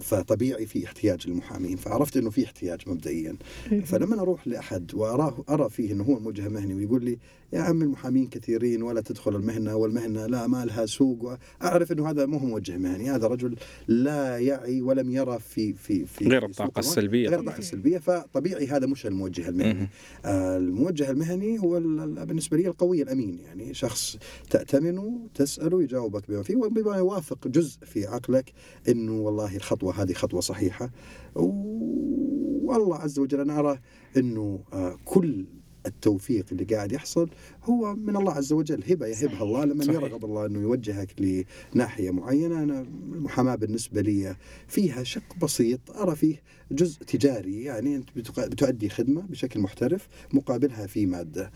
فطبيعي 0.00 0.66
في 0.66 0.86
احتياج 0.86 1.28
للمحامين 1.28 1.76
فعرفت 1.76 2.16
إنه 2.16 2.30
في 2.30 2.44
احتياج 2.44 2.80
مبدئيا. 2.86 3.36
فلما 3.84 4.20
أروح 4.20 4.46
لأحد 4.46 4.94
وأراه 4.94 5.44
أرى 5.48 5.70
فيه 5.70 5.92
إنه 5.92 6.04
هو 6.04 6.18
موجه 6.18 6.48
مهني 6.48 6.74
ويقول 6.74 7.04
لي 7.04 7.18
يا 7.52 7.60
عم 7.60 7.82
المحامين 7.82 8.26
كثيرين 8.26 8.82
ولا 8.82 9.00
تدخل 9.00 9.36
المهنة 9.36 9.76
والمهنة 9.76 10.26
لا 10.26 10.46
ما 10.46 10.64
لها 10.64 10.86
سوق. 10.86 11.36
أعرف 11.62 11.92
إنه 11.92 12.10
هذا 12.10 12.26
مو 12.26 12.38
هو 12.38 12.46
موجه 12.46 12.78
مهني 12.78 13.10
هذا 13.10 13.26
رجل 13.26 13.56
لا 13.88 14.38
يعي 14.38 14.82
ولم 14.82 15.10
يرى 15.10 15.38
في 15.38 15.72
في 15.72 16.04
في 16.04 16.28
غير 16.28 16.44
الطاقة 16.44 16.78
السلبية 16.78 17.28
غير 17.28 17.40
الطاقة 17.40 17.58
السلبية. 17.58 17.98
فطبيعي 17.98 18.66
هذا 18.66 18.86
مش 18.86 19.06
الموجه 19.06 19.48
المهني. 19.48 19.88
آه 20.24 20.56
الموجه 20.56 21.10
المهني 21.10 21.58
هو 21.58 21.80
بالنسبة 22.26 22.56
لي 22.56 22.66
القوي 22.66 23.02
الأمين 23.02 23.38
يعني 23.38 23.74
شخص 23.74 24.16
تأتمنه 24.50 25.20
تسأله 25.34 25.82
يجاوبك 25.82 26.28
بما 26.28 26.42
فيه 26.42 26.56
وبما 26.56 26.96
يوافق 26.96 27.48
جزء 27.48 27.78
في 27.84 28.06
عقلك 28.06 28.52
إنه 28.88 29.20
والله 29.20 29.56
الخطوه 29.74 30.02
هذه 30.02 30.12
خطوة 30.12 30.40
صحيحة. 30.40 30.90
والله 31.34 32.96
عز 32.96 33.18
وجل 33.18 33.40
أنا 33.40 33.58
أرى 33.58 33.78
إنه 34.16 34.60
آه، 34.72 34.96
كل 35.04 35.46
التوفيق 35.86 36.46
اللي 36.52 36.64
قاعد 36.64 36.92
يحصل 36.92 37.30
هو 37.64 37.94
من 37.94 38.16
الله 38.16 38.32
عز 38.32 38.52
وجل. 38.52 38.82
هبة 38.90 39.06
يهبها 39.06 39.42
الله. 39.42 39.64
لمن 39.64 39.80
صحيح. 39.82 39.94
يرغب 39.94 40.24
الله 40.24 40.46
إنه 40.46 40.60
يوجهك 40.60 41.44
لناحية 41.74 42.10
معينة 42.10 42.62
أنا 42.62 42.80
المحاماة 43.12 43.54
بالنسبة 43.54 44.00
لي 44.00 44.36
فيها 44.68 45.02
شق 45.02 45.36
بسيط. 45.42 45.90
أرى 45.90 46.16
فيه 46.16 46.42
جزء 46.70 46.98
تجاري 47.04 47.64
يعني 47.64 47.96
أنت 47.96 48.08
بتؤدي 48.38 48.88
خدمة 48.88 49.20
بشكل 49.20 49.60
محترف 49.60 50.08
مقابلها 50.32 50.86
في 50.86 51.06
مادة. 51.06 51.50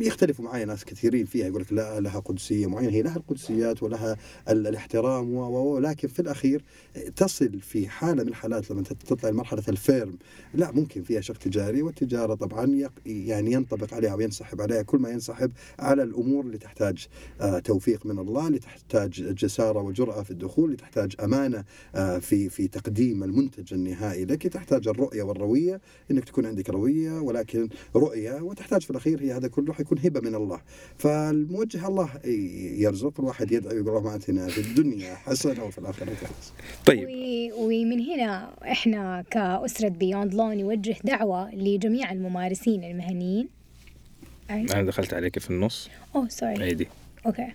يختلفوا 0.00 0.44
معي 0.44 0.64
ناس 0.64 0.84
كثيرين 0.84 1.26
فيها 1.26 1.46
يقول 1.46 1.62
لك 1.62 1.72
لا 1.72 2.00
لها 2.00 2.18
قدسية 2.18 2.66
معينة. 2.66 2.92
هي 2.92 3.02
لها 3.02 3.16
القدسيات 3.16 3.82
ولها 3.82 4.16
الاحترام 4.48 5.34
ولكن 5.34 6.08
في 6.08 6.20
الأخير 6.20 6.64
تصل 7.16 7.60
في 7.60 7.88
حالة 7.88 8.22
من 8.22 8.28
الحالات 8.28 8.70
لما 8.70 8.82
تطلع 8.82 9.30
لمرحلة 9.30 9.62
الفيرم. 9.68 10.18
لا 10.54 10.70
ممكن 10.72 11.02
فيها 11.02 11.20
شق 11.20 11.36
تجاري 11.36 11.82
والتجارة 11.82 12.34
طبعا 12.34 12.90
يعني 13.06 13.52
ينطبق 13.52 13.94
عليها 13.94 14.14
وينسحب 14.14 14.60
عليها 14.60 14.82
كل 14.82 14.98
ما 14.98 15.10
ينسحب 15.10 15.52
على 15.78 16.02
الأمور 16.02 16.44
اللي 16.44 16.58
تحتاج 16.58 17.06
آه، 17.40 17.58
توفيق 17.58 18.06
من 18.06 18.18
الله 18.18 18.46
اللي 18.46 18.58
تحتاج 18.58 19.34
جسارة 19.34 19.80
وجرأة 19.80 20.22
في 20.22 20.30
الدخول 20.30 20.64
اللي 20.64 20.76
تحتاج 20.76 21.12
أمانة 21.20 21.64
آه، 21.94 22.18
في 22.18 22.48
في 22.48 22.68
تقديم 22.68 23.24
المنتج 23.24 23.74
النهائي 23.74 24.24
لك. 24.24 24.47
تحتاج 24.48 24.88
الرؤية 24.88 25.22
والروية 25.22 25.80
إنك 26.10 26.24
تكون 26.24 26.46
عندك 26.46 26.70
روية 26.70 27.20
ولكن 27.20 27.68
رؤية 27.96 28.40
وتحتاج 28.42 28.82
في 28.82 28.90
الأخير 28.90 29.22
هي 29.22 29.32
هذا 29.32 29.48
كله 29.48 29.72
حيكون 29.72 29.98
هبة 29.98 30.20
من 30.20 30.34
الله. 30.34 30.60
فالموجه 30.98 31.88
الله 31.88 32.10
يرزق 32.78 33.12
الواحد 33.20 33.52
يدعو 33.52 33.76
يقول 33.76 33.88
اللهم 33.88 34.06
آتنا 34.06 34.46
في 34.46 34.60
الدنيا 34.60 35.14
حسنة 35.14 35.64
وفي 35.64 35.78
الآخرة 35.78 36.14
حسنة. 36.14 36.56
طيب. 36.86 37.08
ومن 37.58 38.00
هنا 38.00 38.54
إحنا 38.62 39.24
كأسرة 39.30 39.88
Beyond 39.88 40.34
Law 40.34 40.52
نوجه 40.52 40.96
دعوة 41.04 41.54
لجميع 41.54 42.12
الممارسين 42.12 42.84
المهنيين. 42.84 43.48
أنا 44.50 44.82
دخلت 44.82 45.14
عليك 45.14 45.38
في 45.38 45.50
النص. 45.50 45.88
oh 46.14 46.28
sorry 46.28 46.64
عادي. 46.64 46.88
okay 47.26 47.46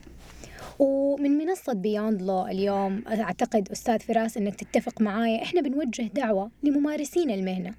ومن 0.79 1.31
منصة 1.31 1.73
Beyond 1.73 2.21
Law 2.21 2.47
اليوم 2.47 3.03
أعتقد 3.07 3.71
أستاذ 3.71 3.99
فراس 3.99 4.37
أنك 4.37 4.55
تتفق 4.55 5.01
معايا 5.01 5.43
إحنا 5.43 5.61
بنوجه 5.61 6.03
دعوة 6.03 6.51
لممارسين 6.63 7.31
المهنة. 7.31 7.73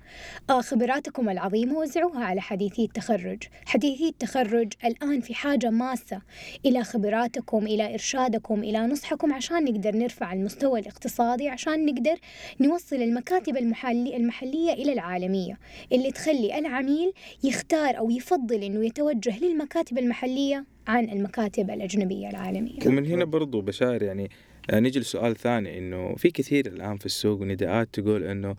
آه 0.50 0.60
خبراتكم 0.60 1.30
العظيمة 1.30 1.78
وزعوها 1.78 2.24
على 2.24 2.40
حديثي 2.40 2.84
التخرج. 2.84 3.42
حديثي 3.66 4.08
التخرج 4.08 4.72
الآن 4.84 5.20
في 5.20 5.34
حاجة 5.34 5.70
ماسة. 5.70 6.20
إلى 6.66 6.84
خبراتكم 6.84 7.66
إلى 7.66 7.92
إرشادكم 7.92 8.62
إلى 8.62 8.86
نصحكم 8.86 9.32
عشان 9.32 9.64
نقدر 9.64 9.96
نرفع 9.96 10.32
المستوى 10.32 10.80
الاقتصادي 10.80 11.48
عشان 11.48 11.86
نقدر 11.86 12.16
نوصل 12.60 12.96
المكاتب 12.96 13.56
المحلي 13.56 14.16
المحلية 14.16 14.72
إلى 14.72 14.92
العالمية. 14.92 15.58
اللي 15.92 16.10
تخلي 16.10 16.58
العميل 16.58 17.12
يختار 17.44 17.98
أو 17.98 18.10
يفضل 18.10 18.62
أنه 18.62 18.86
يتوجه 18.86 19.38
للمكاتب 19.38 19.98
المحلية 19.98 20.73
عن 20.86 21.04
المكاتب 21.10 21.70
الأجنبية 21.70 22.28
العالمية. 22.28 22.78
ومن 22.86 23.06
هنا 23.06 23.24
برضو 23.24 23.60
بشار 23.60 24.02
يعني 24.02 24.30
آه، 24.70 24.80
نيجي 24.80 25.00
لسؤال 25.00 25.36
ثاني 25.36 25.78
إنه 25.78 26.14
في 26.14 26.30
كثير 26.30 26.66
الآن 26.66 26.96
في 26.96 27.06
السوق 27.06 27.42
نداءات 27.42 27.88
تقول 27.92 28.24
إنه 28.24 28.56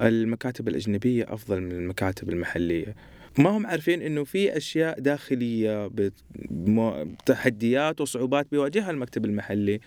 المكاتب 0.00 0.68
الأجنبية 0.68 1.24
أفضل 1.28 1.60
من 1.60 1.72
المكاتب 1.72 2.28
المحلية. 2.28 2.94
ما 3.38 3.50
هم 3.50 3.66
عارفين 3.66 4.02
إنه 4.02 4.24
في 4.24 4.56
أشياء 4.56 5.00
داخلية 5.00 5.90
بتحديات 6.34 8.00
وصعوبات 8.00 8.46
بيواجهها 8.50 8.90
المكتب 8.90 9.24
المحلي؟ 9.24 9.80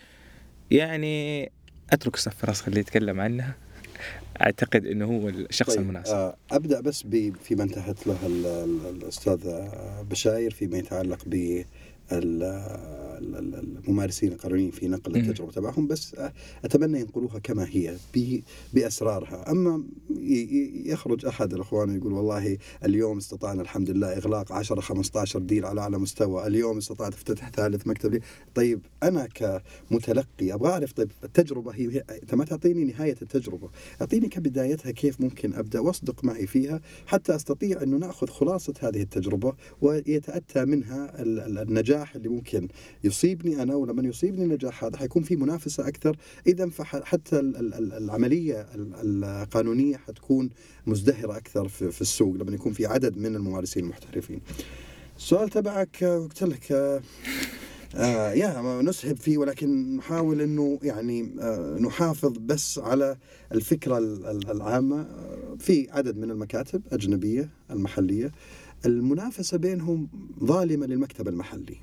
يعني 0.71 1.51
أترك 1.91 2.15
السفراس 2.15 2.61
خليه 2.61 2.79
يتكلم 2.79 3.21
عنها. 3.21 3.55
أعتقد 4.41 4.85
إنه 4.85 5.05
هو 5.05 5.29
الشخص 5.29 5.69
طيب 5.69 5.81
المناسب. 5.81 6.13
آه، 6.13 6.35
أبدأ 6.51 6.81
بس 6.81 7.05
فيما 7.43 7.63
انتهت 7.63 8.07
له 8.07 8.17
الأستاذ 8.89 9.67
بشاير 10.09 10.51
فيما 10.51 10.77
يتعلق 10.77 11.19
ب 11.25 11.63
الممارسين 13.19 14.31
القانونيين 14.31 14.71
في 14.71 14.87
نقل 14.87 15.15
التجربة 15.15 15.51
تبعهم 15.51 15.87
بس 15.87 16.15
أتمنى 16.65 16.99
ينقلوها 16.99 17.39
كما 17.39 17.67
هي 17.69 17.95
بأسرارها. 18.73 19.51
أما 19.51 19.83
يخرج 20.85 21.25
أحد 21.25 21.53
الأخوان 21.53 21.89
ويقول 21.89 22.13
والله 22.13 22.57
اليوم 22.85 23.17
استطعنا 23.17 23.61
الحمد 23.61 23.89
لله 23.89 24.07
إغلاق 24.17 24.51
10 24.51 24.81
15 24.81 25.39
ديل 25.39 25.65
على 25.65 25.81
أعلى 25.81 25.97
مستوى 25.97 26.47
اليوم 26.47 26.77
استطعت 26.77 27.13
افتتح 27.13 27.49
ثالث 27.49 27.87
مكتب 27.87 28.13
لي. 28.13 28.19
طيب 28.55 28.79
أنا 29.03 29.27
كمتلقي 29.89 30.53
أبغى 30.53 30.69
أعرف 30.71 30.91
طيب 30.93 31.11
التجربة 31.23 31.71
هي 31.71 32.03
أنت 32.23 32.35
ما 32.35 32.45
تعطيني 32.45 32.83
نهاية 32.83 33.15
التجربة 33.21 33.69
أعطيني 34.01 34.27
كبدايتها 34.29 34.91
كيف 34.91 35.21
ممكن 35.21 35.53
أبدأ 35.53 35.79
وأصدق 35.79 36.23
معي 36.23 36.47
فيها 36.47 36.81
حتى 37.05 37.35
أستطيع 37.35 37.83
انه 37.83 37.97
نأخذ 37.97 38.27
خلاصة 38.27 38.73
هذه 38.79 39.01
التجربة 39.01 39.53
ويتأتى 39.81 40.65
منها 40.65 41.21
ال- 41.21 41.39
ال- 41.39 41.57
النجاح 41.57 42.15
اللي 42.15 42.29
ممكن 42.29 42.67
يصيبني 43.03 43.63
أنا 43.63 43.75
ولما 43.75 44.07
يصيبني 44.07 44.43
النجاح 44.43 44.83
هذا 44.83 44.97
حيكون 44.97 45.23
في 45.23 45.35
منافسة 45.35 45.87
أكثر 45.87 46.17
اذا 46.47 46.69
فحتى 46.69 47.39
العملية 47.39 48.61
ال- 48.61 49.23
القانونية 49.23 49.97
حتكون 49.97 50.49
مزدهرة 50.87 51.37
أكثر 51.37 51.67
في, 51.67 52.01
السوق 52.01 52.35
لما 52.35 52.51
يكون 52.51 52.73
في 52.73 52.85
عدد 52.85 53.17
من 53.17 53.35
الممارسين 53.35 53.83
المحترفين. 53.83 54.41
السؤال 55.17 55.49
تبعك 55.49 56.03
آه، 56.03 56.17
قلت 56.19 56.43
لك 56.43 56.71
آه، 56.71 57.01
آه 57.95 58.31
يا 58.33 58.81
نسهب 58.81 59.17
فيه 59.17 59.37
ولكن 59.37 59.95
نحاول 59.97 60.41
إنه 60.41 60.79
يعني 60.83 61.29
آه 61.41 61.77
نحافظ 61.79 62.37
بس 62.37 62.79
على 62.79 63.17
الفكرة 63.51 63.97
ال- 63.97 64.25
ال- 64.25 64.51
العامة 64.51 65.01
آه، 65.01 65.55
في 65.59 65.87
عدد 65.91 66.17
من 66.17 66.31
المكاتب 66.31 66.81
اجنبيه 66.91 67.49
المحلية 67.71 68.31
المنافسة 68.85 69.57
بينهم 69.57 70.07
ظالمة 70.43 70.85
للمكتب 70.85 71.27
المحلي. 71.27 71.75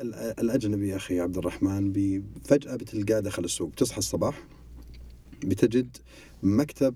ال- 0.00 0.14
الأجنبي 0.40 0.88
يا 0.88 0.96
أخي 0.96 1.20
عبد 1.20 1.38
الرحمن 1.38 1.92
فجأة 2.44 2.76
بتلقاه 2.76 3.20
دخل 3.20 3.44
السوق. 3.44 3.72
تصحى 3.76 3.98
الصباح 3.98 4.46
بتجد 5.44 5.96
مكتب 6.42 6.94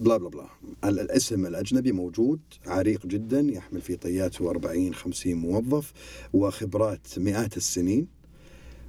بلا 0.00 0.16
بلا 0.16 0.28
بلا. 0.28 0.46
ال- 0.84 1.00
الاسم 1.00 1.46
الأجنبي 1.46 1.92
موجود 1.92 2.40
عريق 2.66 3.06
جدا 3.06 3.40
يحمل 3.40 3.80
في 3.80 3.96
طياته 3.96 4.50
40 4.50 4.94
50 4.94 5.34
موظف 5.36 5.92
وخبرات 6.32 7.18
مئات 7.18 7.56
السنين. 7.56 8.06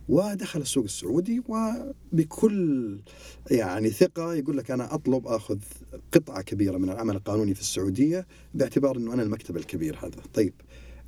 ودخل 0.09 0.61
السوق 0.61 0.83
السعودي 0.83 1.41
وبكل 1.47 2.99
يعني 3.51 3.89
ثقة 3.89 4.33
يقول 4.33 4.57
لك 4.57 4.71
أنا 4.71 4.93
أطلب 4.93 5.27
آخذ 5.27 5.57
قطعة 6.11 6.41
كبيرة 6.41 6.77
من 6.77 6.89
العمل 6.89 7.15
القانوني 7.15 7.53
في 7.53 7.61
السعودية 7.61 8.27
باعتبار 8.53 8.97
إنه 8.97 9.13
أنا 9.13 9.23
المكتب 9.23 9.57
الكبير 9.57 9.97
هذا، 10.03 10.21
طيب 10.33 10.53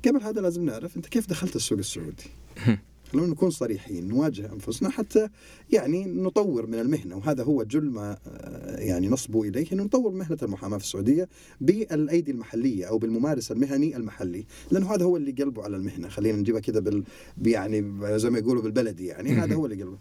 قبل 0.06 0.22
هذا 0.22 0.40
لازم 0.40 0.64
نعرف 0.64 0.96
أنت 0.96 1.06
كيف 1.06 1.28
دخلت 1.28 1.56
السوق 1.56 1.78
السعودي؟ 1.78 2.30
خلونا 3.12 3.32
نكون 3.32 3.50
صريحين 3.50 4.08
نواجه 4.08 4.52
أنفسنا 4.52 4.90
حتى 4.90 5.28
يعني 5.70 6.04
نطور 6.04 6.66
من 6.66 6.74
المهنة 6.74 7.16
وهذا 7.16 7.44
هو 7.44 7.62
جل 7.62 7.90
ما 7.90 8.18
آه، 8.26 8.76
يعني 8.76 9.08
نصبو 9.08 9.44
إليه 9.44 9.66
أنه 9.72 9.82
نطور 9.82 10.12
مهنة 10.12 10.38
المحاماة 10.42 10.78
في 10.78 10.84
السعودية 10.84 11.28
بالأيدي 11.60 12.30
المحلية 12.30 12.84
أو 12.84 12.98
بالممارس 12.98 13.52
المهني 13.52 13.96
المحلي، 13.96 14.44
لأنه 14.70 14.94
هذا 14.94 15.04
هو 15.04 15.16
اللي 15.16 15.32
قلبه 15.32 15.62
على 15.62 15.76
المهنة، 15.76 16.08
خلينا 16.08 16.38
نجيبها 16.38 16.60
كذا 16.60 16.80
بال 16.80 17.04
يعني 17.42 17.94
زي 18.18 18.30
ما 18.30 18.38
يقولوا 18.38 18.62
بالبلدي 18.62 19.06
يعني 19.06 19.32
هذا 19.32 19.54
هو 19.54 19.66
اللي 19.66 19.82
قلبه. 19.82 19.98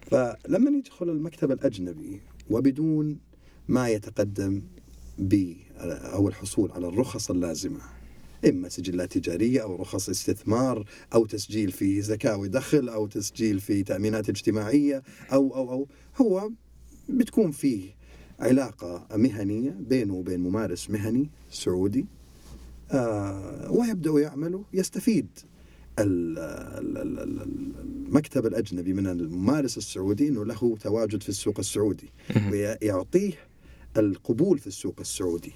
فلما 0.00 0.70
يدخل 0.70 1.10
المكتب 1.10 1.50
الأجنبي 1.50 2.20
وبدون 2.50 3.18
ما 3.68 3.88
يتقدم 3.88 4.62
ب 5.18 5.52
أو 5.78 6.28
الحصول 6.28 6.72
على 6.72 6.88
الرخص 6.88 7.30
اللازمة 7.30 7.80
إما 8.48 8.68
سجلات 8.68 9.18
تجارية 9.18 9.62
أو 9.62 9.76
رخص 9.76 10.08
استثمار 10.08 10.84
أو 11.14 11.26
تسجيل 11.26 11.72
في 11.72 12.02
زكاوي 12.02 12.48
دخل 12.48 12.88
أو 12.88 13.06
تسجيل 13.06 13.60
في 13.60 13.82
تأمينات 13.82 14.28
اجتماعية 14.28 15.02
أو 15.32 15.54
أو 15.54 15.72
أو. 15.72 15.86
هو 16.16 16.50
بتكون 17.08 17.50
فيه 17.50 17.98
علاقة 18.40 19.06
مهنية 19.16 19.70
بينه 19.80 20.14
وبين 20.14 20.40
ممارس 20.40 20.90
مهني 20.90 21.30
سعودي 21.50 22.06
آه 22.92 23.70
ويبدأ 23.72 24.10
يعمل 24.10 24.62
يستفيد 24.72 25.26
ال- 25.98 26.38
ال- 26.38 26.98
ال- 26.98 27.18
ال- 27.18 27.72
المكتب 28.06 28.46
الأجنبي 28.46 28.92
من 28.92 29.06
الممارس 29.06 29.78
السعودي 29.78 30.28
إنه 30.28 30.44
له 30.44 30.76
تواجد 30.80 31.22
في 31.22 31.28
السوق 31.28 31.58
السعودي. 31.58 32.10
ويعطيه 32.52 33.32
القبول 33.96 34.58
في 34.58 34.66
السوق 34.66 34.94
السعودي. 35.00 35.52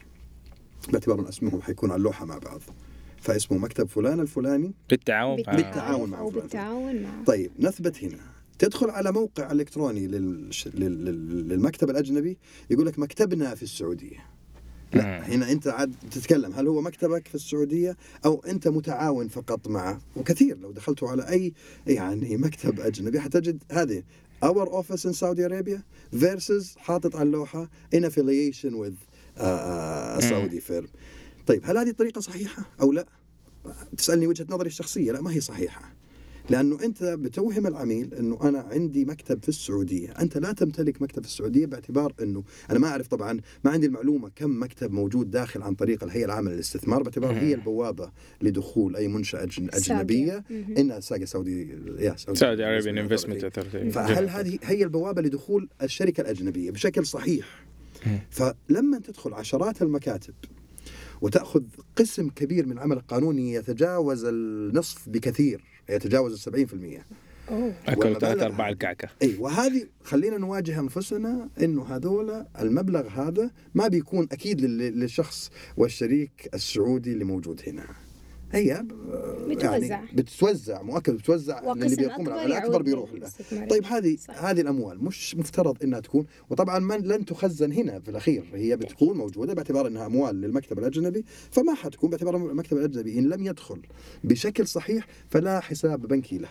باعتبار 0.90 1.20
إن 1.20 1.26
اسمهم 1.26 1.62
حيكون 1.62 1.90
على 1.90 1.98
اللوحة 1.98 2.24
مع 2.24 2.38
بعض. 2.38 2.60
فاسمه 3.20 3.58
مكتب 3.58 3.88
فلان 3.88 4.20
الفلاني. 4.20 4.74
بالتعاون 4.90 5.42
مع 5.46 5.52
بالتعاون 5.56 6.10
مع. 6.10 6.28
بالتعاون 6.28 7.02
مع 7.02 7.24
طيب 7.26 7.50
نثبت 7.58 8.04
هنا. 8.04 8.18
تدخل 8.58 8.90
على 8.90 9.12
موقع 9.12 9.52
إلكتروني 9.52 10.06
للش... 10.06 10.68
لل... 10.68 11.04
لل- 11.04 11.48
للمكتب 11.48 11.90
الأجنبي 11.90 12.38
يقول 12.70 12.86
لك 12.86 12.98
مكتبنا 12.98 13.54
في 13.54 13.62
السعودية. 13.62 14.16
لا 14.94 15.18
مم. 15.18 15.24
هنا 15.24 15.52
أنت 15.52 15.68
عاد 15.68 15.94
تتكلم 16.10 16.52
هل 16.52 16.66
هو 16.68 16.80
مكتبك 16.80 17.28
في 17.28 17.34
السعودية 17.34 17.96
أو 18.24 18.42
أنت 18.46 18.68
متعاون 18.68 19.28
فقط 19.28 19.68
معه 19.68 20.00
وكثير 20.16 20.58
لو 20.58 20.72
دخلتوا 20.72 21.08
على 21.08 21.28
اي 21.28 21.52
يعني 21.86 22.36
مكتب 22.36 22.80
أجنبي 22.80 23.20
حتجد 23.20 23.62
هذه 23.72 24.02
our 24.44 24.66
office 24.68 25.04
in 25.04 25.12
Saudi 25.12 25.42
Arabia 25.48 25.80
versus 26.20 26.78
حاطط 26.78 27.16
على 27.16 27.26
اللوحة 27.26 27.70
in 27.96 27.98
affiliation 28.00 28.72
with 28.72 29.12
uh, 29.36 29.40
uh, 29.40 30.18
a 30.18 30.22
Saudi 30.22 30.60
firm 30.60 30.86
طيب 31.46 31.60
هل 31.64 31.78
هذه 31.78 31.90
الطريقة 31.90 32.20
صحيحة 32.20 32.70
أو 32.80 32.92
لا؟ 32.92 33.06
تسألني 33.96 34.26
وجهة 34.26 34.46
نظري 34.50 34.66
الشخصية. 34.66 35.12
لا 35.12 35.20
ما 35.20 35.32
هي 35.32 35.40
صحيحة. 35.40 35.94
لأنه 36.50 36.84
أنت 36.84 37.04
بتوهم 37.04 37.66
العميل 37.66 38.14
أنه 38.14 38.38
أنا 38.42 38.58
عندي 38.58 39.04
مكتب 39.04 39.42
في 39.42 39.48
السعودية، 39.48 40.08
أنت 40.08 40.38
لا 40.38 40.52
تمتلك 40.52 41.02
مكتب 41.02 41.22
في 41.22 41.28
السعودية 41.28 41.66
باعتبار 41.66 42.14
أنه 42.22 42.44
أنا 42.70 42.78
ما 42.78 42.88
أعرف 42.88 43.06
طبعا 43.06 43.40
ما 43.64 43.70
عندي 43.70 43.86
المعلومة 43.86 44.30
كم 44.36 44.62
مكتب 44.62 44.92
موجود 44.92 45.30
داخل 45.30 45.62
عن 45.62 45.74
طريق 45.74 46.04
الهيئة 46.04 46.24
العامة 46.24 46.50
للاستثمار. 46.50 47.02
باعتبار 47.02 47.32
هي 47.32 47.54
البوابة 47.54 48.10
لدخول 48.42 48.96
أي 48.96 49.08
منشأة 49.08 49.42
أجن 49.42 49.68
أجنبية. 49.72 50.44
إنها 50.50 51.00
ساقه 51.00 51.24
سعودي 51.24 51.78
يا 51.98 52.16
Saudi 52.16 52.64
Arabian 52.64 52.98
Investment 52.98 53.44
Authority 53.44 53.90
فهل 53.90 54.28
هذه 54.28 54.58
هي 54.62 54.84
البوابة 54.84 55.22
لدخول 55.22 55.68
الشركة 55.82 56.20
الأجنبية؟ 56.20 56.70
بشكل 56.70 57.06
صحيح؟ 57.06 57.64
مم. 58.06 58.18
فلما 58.30 58.98
تدخل 58.98 59.34
عشرات 59.34 59.82
المكاتب 59.82 60.34
وتأخذ 61.20 61.62
قسم 61.96 62.28
كبير 62.28 62.66
من 62.66 62.72
العمل 62.72 62.96
القانوني 62.96 63.52
يتجاوز 63.52 64.24
النصف 64.24 65.08
بكثير 65.08 65.64
يتجاوز 65.90 66.32
السبعين 66.32 66.66
في 66.66 66.72
المية 66.74 67.06
والمبالغ 67.88 68.18
ثلاثة 68.18 68.46
أرباع 68.46 68.66
هذه. 68.66 68.72
الكعكة 68.72 69.08
اي 69.22 69.36
وهذه 69.38 69.86
خلينا 70.04 70.38
نواجه 70.38 70.80
أنفسنا 70.80 71.48
إنه 71.62 71.84
هذول 71.84 72.46
المبلغ 72.60 73.08
هذا 73.08 73.50
ما 73.74 73.88
بيكون 73.88 74.28
أكيد 74.32 74.60
لل- 74.60 75.00
للشخص 75.00 75.50
والشريك 75.76 76.48
السعودي 76.54 77.12
اللي 77.12 77.24
موجود 77.24 77.62
هنا 77.66 77.86
هي 78.52 78.74
آه، 78.74 78.84
بتوزع. 79.48 79.86
يعني 79.86 80.06
بتوزع 80.12 80.82
مؤكد 80.82 81.14
بتوزع 81.14 81.60
للي 81.60 81.68
وقسم 81.68 81.96
بيقوم 81.96 82.28
أكبر 82.28 82.44
الاكبر 82.44 82.82
بيروح 82.82 83.10
له. 83.12 83.66
طيب 83.66 83.84
هذه. 83.84 84.16
هذه 84.30 84.60
الأموال 84.60 85.04
مش 85.04 85.36
مفترض 85.36 85.76
إنها 85.84 86.00
تكون 86.00 86.26
وطبعا 86.50 86.78
من 86.78 86.96
لن 86.96 87.24
تخزن 87.24 87.72
هنا 87.72 88.00
في 88.00 88.08
الأخير 88.08 88.44
هي 88.54 88.76
بتكون 88.76 89.16
موجودة 89.16 89.54
باعتبار 89.54 89.86
إنها 89.86 90.06
أموال 90.06 90.40
للمكتب 90.40 90.78
الأجنبي 90.78 91.24
فما 91.50 91.74
حتكون 91.74 92.10
باعتبار 92.10 92.36
المكتب 92.36 92.76
الأجنبي 92.76 93.18
إن 93.18 93.28
لم 93.28 93.46
يدخل 93.46 93.80
بشكل 94.24 94.66
صحيح 94.66 95.06
فلا 95.28 95.60
حساب 95.60 96.06
بنكي 96.06 96.38
له 96.38 96.48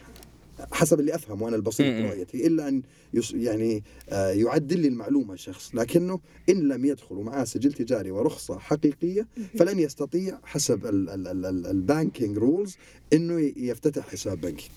حسب 0.71 0.99
اللي 0.99 1.15
افهم 1.15 1.41
وأنا 1.41 1.55
البسيط. 1.55 1.85
رؤيتي 2.11 2.47
إلا 2.47 2.67
أن 2.67 2.81
يس 3.13 3.31
يعني 3.33 3.83
آه، 4.09 4.29
يعدل 4.29 4.79
لي 4.79 4.87
المعلومة 4.87 5.33
الشخص 5.33 5.75
لكنه 5.75 6.19
إن 6.49 6.67
لم 6.67 6.85
يدخل 6.85 7.15
ومعاه 7.15 7.43
سجل 7.43 7.73
تجاري 7.73 8.11
ورخصة 8.11 8.59
حقيقية 8.59 9.27
فلن 9.59 9.79
يستطيع 9.79 10.39
حسب 10.43 10.85
ال 10.85 11.04
banking 11.04 12.37
rules 12.37 12.77
إنه 13.13 13.53
يفتتح 13.57 14.09
حساب 14.09 14.41
بنكي. 14.41 14.69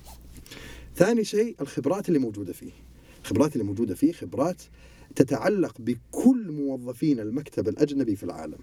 ثاني 0.97 1.25
شيء 1.25 1.57
الخبرات 1.61 2.09
اللي 2.09 2.19
موجودة 2.19 2.53
فيه. 2.53 2.71
الخبرات 3.23 3.53
اللي 3.53 3.65
موجودة 3.65 3.95
فيه 3.95 4.13
خبرات 4.13 4.63
تتعلق 5.17 5.75
بكل 5.79 6.53
موظفين 6.53 7.21
المكتب 7.21 7.69
الأجنبي 7.69 8.17
في 8.17 8.23
العالم. 8.23 8.59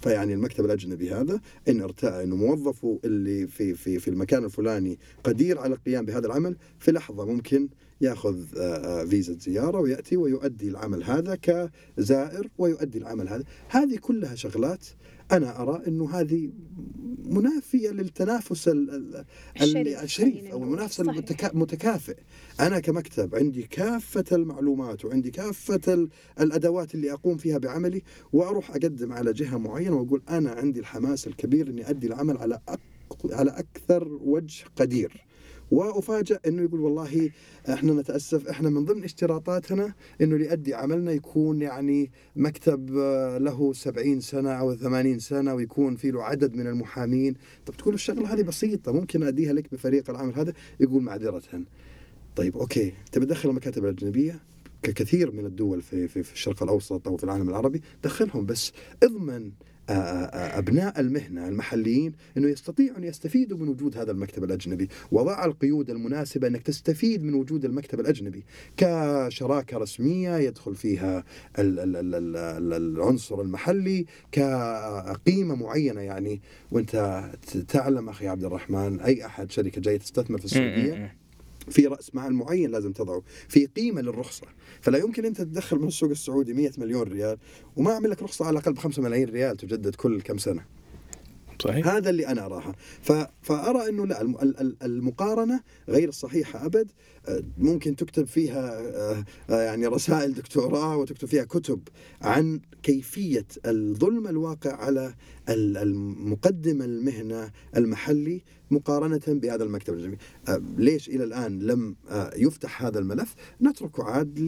فيعني 0.00 0.34
المكتب 0.34 0.64
الأجنبي 0.64 1.10
هذا 1.10 1.40
إن 1.68 1.80
ارتأى 1.80 2.24
إنه 2.24 2.36
موظفه 2.36 3.00
اللي 3.04 3.46
في 3.46 3.74
في 3.74 3.98
في 3.98 4.08
المكان 4.08 4.44
الفلاني 4.44 4.98
قدير 5.24 5.58
على 5.58 5.74
القيام 5.74 6.04
بهذا 6.06 6.26
العمل 6.26 6.56
في 6.78 6.92
لحظة 6.92 7.24
ممكن 7.24 7.68
ياخذ 8.00 8.38
آه، 8.58 8.60
آه، 8.60 9.04
فيزا 9.04 9.32
زيارة 9.40 9.78
ويأتي 9.80 10.16
ويؤدي 10.16 10.68
العمل 10.68 11.04
هذا 11.04 11.34
كزائر 11.42 12.48
ويؤدي 12.58 12.98
العمل 12.98 13.28
هذا، 13.28 13.44
هذه 13.68 13.96
كلها 13.96 14.34
شغلات 14.34 14.86
أنا 15.32 15.62
أرى 15.62 15.82
إنه 15.86 16.10
هذه 16.10 16.50
منافية 17.24 17.90
للتنافس 17.90 18.68
ال- 18.68 18.90
ال- 18.90 19.24
الشريف، 19.56 19.86
أو. 20.52 20.62
المنافسه 20.64 21.02
المتكافئ 21.54 22.16
أنا 22.60 22.80
كمكتب 22.80 23.34
عندي 23.34 23.62
كافة 23.62 24.24
المعلومات 24.32 25.04
وعندي 25.04 25.30
كافة 25.30 25.80
ال- 25.94 26.08
الأدوات 26.40 26.94
اللي 26.94 27.12
أقوم 27.12 27.36
فيها 27.36 27.58
بعملي 27.58 28.02
وأروح 28.32 28.70
أقدم 28.70 29.12
على 29.12 29.32
جهة 29.32 29.56
معينة 29.56 29.96
وأقول 29.96 30.22
أنا 30.28 30.50
عندي 30.50 30.80
الحماس 30.80 31.26
الكبير 31.26 31.68
إني 31.68 31.90
أدي 31.90 32.06
العمل 32.06 32.36
على 32.36 32.60
على 33.32 33.50
أكثر 33.50 34.08
وجه 34.08 34.64
قدير. 34.76 35.24
وافاجئ 35.70 36.38
إنه 36.48 36.62
يقول 36.62 36.80
والله 36.80 37.30
إحنا 37.68 37.92
نتأسف 37.92 38.48
إحنا 38.48 38.70
من 38.70 38.84
ضمن 38.84 39.04
اشتراطاتنا 39.04 39.94
إنه 40.20 40.36
ليؤدي 40.36 40.74
عملنا 40.74 41.12
يكون 41.12 41.62
يعني 41.62 42.10
مكتب 42.36 42.96
آه، 42.96 43.38
له 43.38 43.72
70 43.72 44.20
سنة 44.20 44.50
أو 44.50 44.74
80 44.74 45.18
سنة 45.18 45.54
ويكون 45.54 45.96
في 45.96 46.10
له 46.10 46.22
عدد 46.22 46.56
من 46.56 46.66
المحامين، 46.66 47.34
طب 47.66 47.74
تقول 47.76 47.94
الشغلة 47.94 48.34
هذه 48.34 48.42
بسيطة 48.42 48.92
ممكن 48.92 49.22
أديها 49.22 49.52
لك 49.52 49.72
بفريق 49.72 50.10
العمل 50.10 50.34
هذا؟ 50.34 50.52
يقول 50.80 51.02
معذرة. 51.02 51.42
طيب 52.36 52.56
أوكي. 52.56 52.92
تبي 53.12 53.26
تدخل 53.26 53.48
المكاتب 53.50 53.84
الأجنبية؟ 53.84 54.40
ككثير 54.82 55.32
من 55.32 55.46
الدول 55.46 55.82
في 55.82 56.08
في 56.08 56.32
الشرق 56.32 56.62
الأوسط 56.62 57.08
أو 57.08 57.16
في 57.16 57.24
العالم 57.24 57.48
العربي 57.48 57.82
دخلهم 58.04 58.46
بس 58.46 58.72
اضمن 59.02 59.50
أبناء 60.58 61.00
المهنة 61.00 61.48
المحليين 61.48 62.12
إنه 62.36 62.48
يستطيعوا 62.48 62.98
أن 62.98 63.04
يستفيدوا 63.04 63.58
من 63.58 63.68
وجود 63.68 63.96
هذا 63.96 64.12
المكتب 64.12 64.44
الأجنبي، 64.44 64.88
وضع 65.12 65.44
القيود 65.44 65.90
المناسبة 65.90 66.46
إنك 66.46 66.62
تستفيد 66.62 67.24
من 67.24 67.34
وجود 67.34 67.64
المكتب 67.64 68.00
الأجنبي. 68.00 68.44
كشراكة 68.76 69.78
رسمية 69.78 70.36
يدخل 70.36 70.74
فيها 70.74 71.24
ال 71.58 71.78
ال 71.78 71.96
ال 71.96 72.14
ال 72.14 72.36
ال 72.36 72.72
العنصر 72.72 73.40
المحلي 73.40 74.06
كقيمة 74.32 75.54
معينة. 75.54 76.00
يعني 76.00 76.40
وأنت 76.70 77.24
تعلم 77.68 78.08
أخي 78.08 78.28
عبد 78.28 78.44
الرحمن 78.44 79.00
أي 79.00 79.26
أحد 79.26 79.50
شركة 79.50 79.80
جاية 79.80 79.98
تستثمر 79.98 80.38
في 80.38 80.44
السعودية 80.44 81.19
في 81.70 81.86
رأس 81.86 82.14
مال 82.14 82.32
معين 82.32 82.70
لازم 82.70 82.92
تضعه 82.92 83.22
في 83.48 83.66
قيمة 83.66 84.00
للرخصة. 84.00 84.46
فلا 84.80 84.98
يمكن 84.98 85.24
أنت 85.24 85.40
تدخل 85.40 85.78
من 85.78 85.88
السوق 85.88 86.10
السعودي 86.10 86.52
100 86.52 86.70
مليون 86.78 87.02
ريال 87.02 87.38
وما 87.76 87.92
أعمل 87.92 88.10
لك 88.10 88.22
رخصة 88.22 88.44
على 88.44 88.58
الأقل 88.58 88.72
ب 88.72 88.78
5 88.78 89.02
ملايين 89.02 89.28
ريال 89.28 89.56
تجدد 89.56 89.94
كل 89.94 90.20
كم 90.20 90.38
سنة. 90.38 90.64
صحيح. 91.62 91.88
هذا 91.88 92.10
اللي 92.10 92.26
أنا 92.26 92.46
أراها. 92.46 92.74
فأرى 93.42 93.88
إنه 93.88 94.06
لا 94.06 94.22
المقارنة 94.82 95.60
غير 95.88 96.08
الصحيحه 96.08 96.66
أبد. 96.66 96.92
آه، 97.28 97.42
ممكن 97.58 97.96
تكتب 97.96 98.26
فيها 98.26 98.80
آه، 98.80 99.24
آه، 99.50 99.62
يعني 99.62 99.86
رسائل 99.86 100.34
دكتوراه 100.34 100.96
وتكتب 100.96 101.28
فيها 101.28 101.44
كتب 101.44 101.80
عن 102.22 102.60
كيفية 102.82 103.46
الظلم 103.66 104.28
الواقع 104.28 104.72
على 104.72 105.14
المقدم 105.50 106.82
المهنة 106.82 107.50
المحلي 107.76 108.42
مقارنة 108.70 109.20
بهذا 109.26 109.64
المكتب 109.64 109.94
الجميل. 109.94 110.18
ليش 110.76 111.08
إلى 111.08 111.24
الآن 111.24 111.58
لم 111.58 111.96
يفتح 112.36 112.82
هذا 112.82 112.98
الملف؟ 112.98 113.34
نتركه 113.62 114.04
عاد 114.04 114.38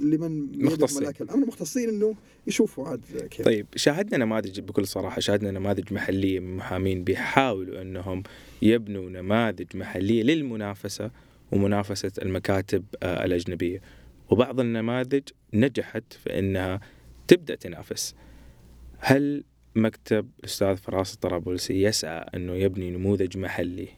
لمن 0.00 0.64
مختصين. 0.64 1.08
الأمر. 1.20 1.46
مختصين 1.46 1.88
إنه 1.88 2.14
يشوفوا 2.46 2.88
عاد 2.88 3.00
كيف. 3.30 3.46
طيب 3.46 3.66
شاهدنا 3.76 4.24
نماذج 4.24 4.60
بكل 4.60 4.86
صراحة 4.86 5.20
شاهدنا 5.20 5.50
نماذج 5.50 5.92
محلية 5.92 6.40
من 6.40 6.56
محامين 6.56 7.04
بيحاولوا 7.04 7.82
إنهم 7.82 8.22
يبنوا 8.62 9.10
نماذج 9.10 9.76
محلية 9.76 10.22
للمنافسة 10.22 11.10
ومنافسة 11.52 12.12
المكاتب 12.22 12.84
آه، 13.02 13.24
الأجنبية. 13.24 13.80
وبعض 14.30 14.60
النماذج 14.60 15.22
نجحت 15.54 16.12
في 16.12 16.38
إنها 16.38 16.80
تبدأ 17.28 17.54
تنافس. 17.54 18.14
هل 18.98 19.44
مكتب 19.74 20.28
الاستاذ 20.38 20.76
فراس 20.76 21.14
الطرابلسي 21.14 21.82
يسعى 21.82 22.24
إنه 22.34 22.52
يبني 22.52 22.90
نموذج 22.90 23.38
محلي 23.38 23.88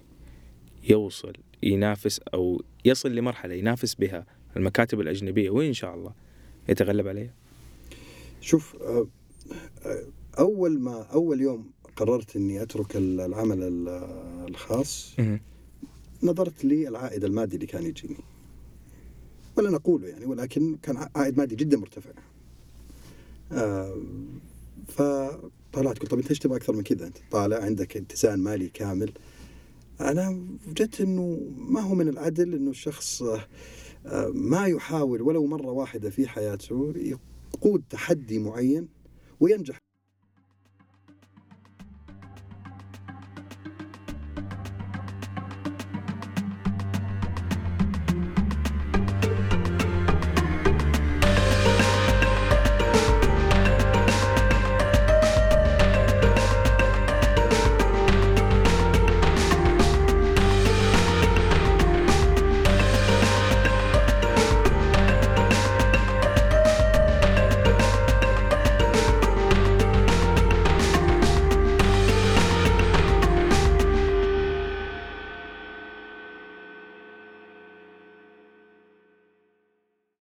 يوصل 0.88 1.32
ينافس 1.62 2.20
أو 2.34 2.62
يصل 2.84 3.14
لمرحلة 3.14 3.54
ينافس 3.54 3.94
بها 3.94 4.26
المكاتب 4.56 5.00
الأجنبية 5.00 5.50
وإن 5.50 5.72
شاء 5.72 5.94
الله 5.94 6.14
يتغلب 6.68 7.08
عليها. 7.08 7.34
شوف 8.40 8.76
آه، 8.82 9.06
أول 10.38 10.80
ما 10.80 11.02
أول 11.02 11.40
يوم 11.40 11.70
قررت 11.96 12.36
إني 12.36 12.62
أترك 12.62 12.96
العمل 12.96 13.88
الخاص 14.48 15.16
نظرت 16.22 16.64
لي 16.64 16.88
العائد 16.88 17.24
المادي 17.24 17.54
اللي 17.54 17.66
كان 17.66 17.86
يجيني. 17.86 18.16
ولا 19.56 19.70
نقوله 19.70 20.08
يعني 20.08 20.26
ولكن 20.26 20.76
كان 20.82 21.08
عائد 21.16 21.38
مادي 21.38 21.56
جدا 21.56 21.76
مرتفع. 21.76 22.10
آه 23.52 23.96
فطلعت 25.72 25.98
قلت 25.98 26.10
طب 26.10 26.18
انت 26.18 26.28
إيش 26.28 26.38
تبغى 26.38 26.56
أكثر 26.56 26.72
من 26.72 26.82
كذا؟ 26.82 27.06
انت 27.06 27.16
طالع 27.30 27.56
عندك 27.56 27.96
اتزان 27.96 28.38
مالي 28.38 28.68
كامل. 28.68 29.12
أنا 30.00 30.46
وجدت 30.68 31.00
إنه 31.00 31.40
ما 31.56 31.80
هو 31.80 31.94
من 31.94 32.08
العدل 32.08 32.54
إنه 32.54 32.70
الشخص 32.70 33.22
آه 33.22 34.28
ما 34.34 34.66
يحاول 34.66 35.22
ولو 35.22 35.46
مرة 35.46 35.70
واحدة 35.70 36.10
في 36.10 36.28
حياته 36.28 36.92
يقود 36.96 37.82
تحدي 37.90 38.38
معين 38.38 38.88
وينجح. 39.40 39.78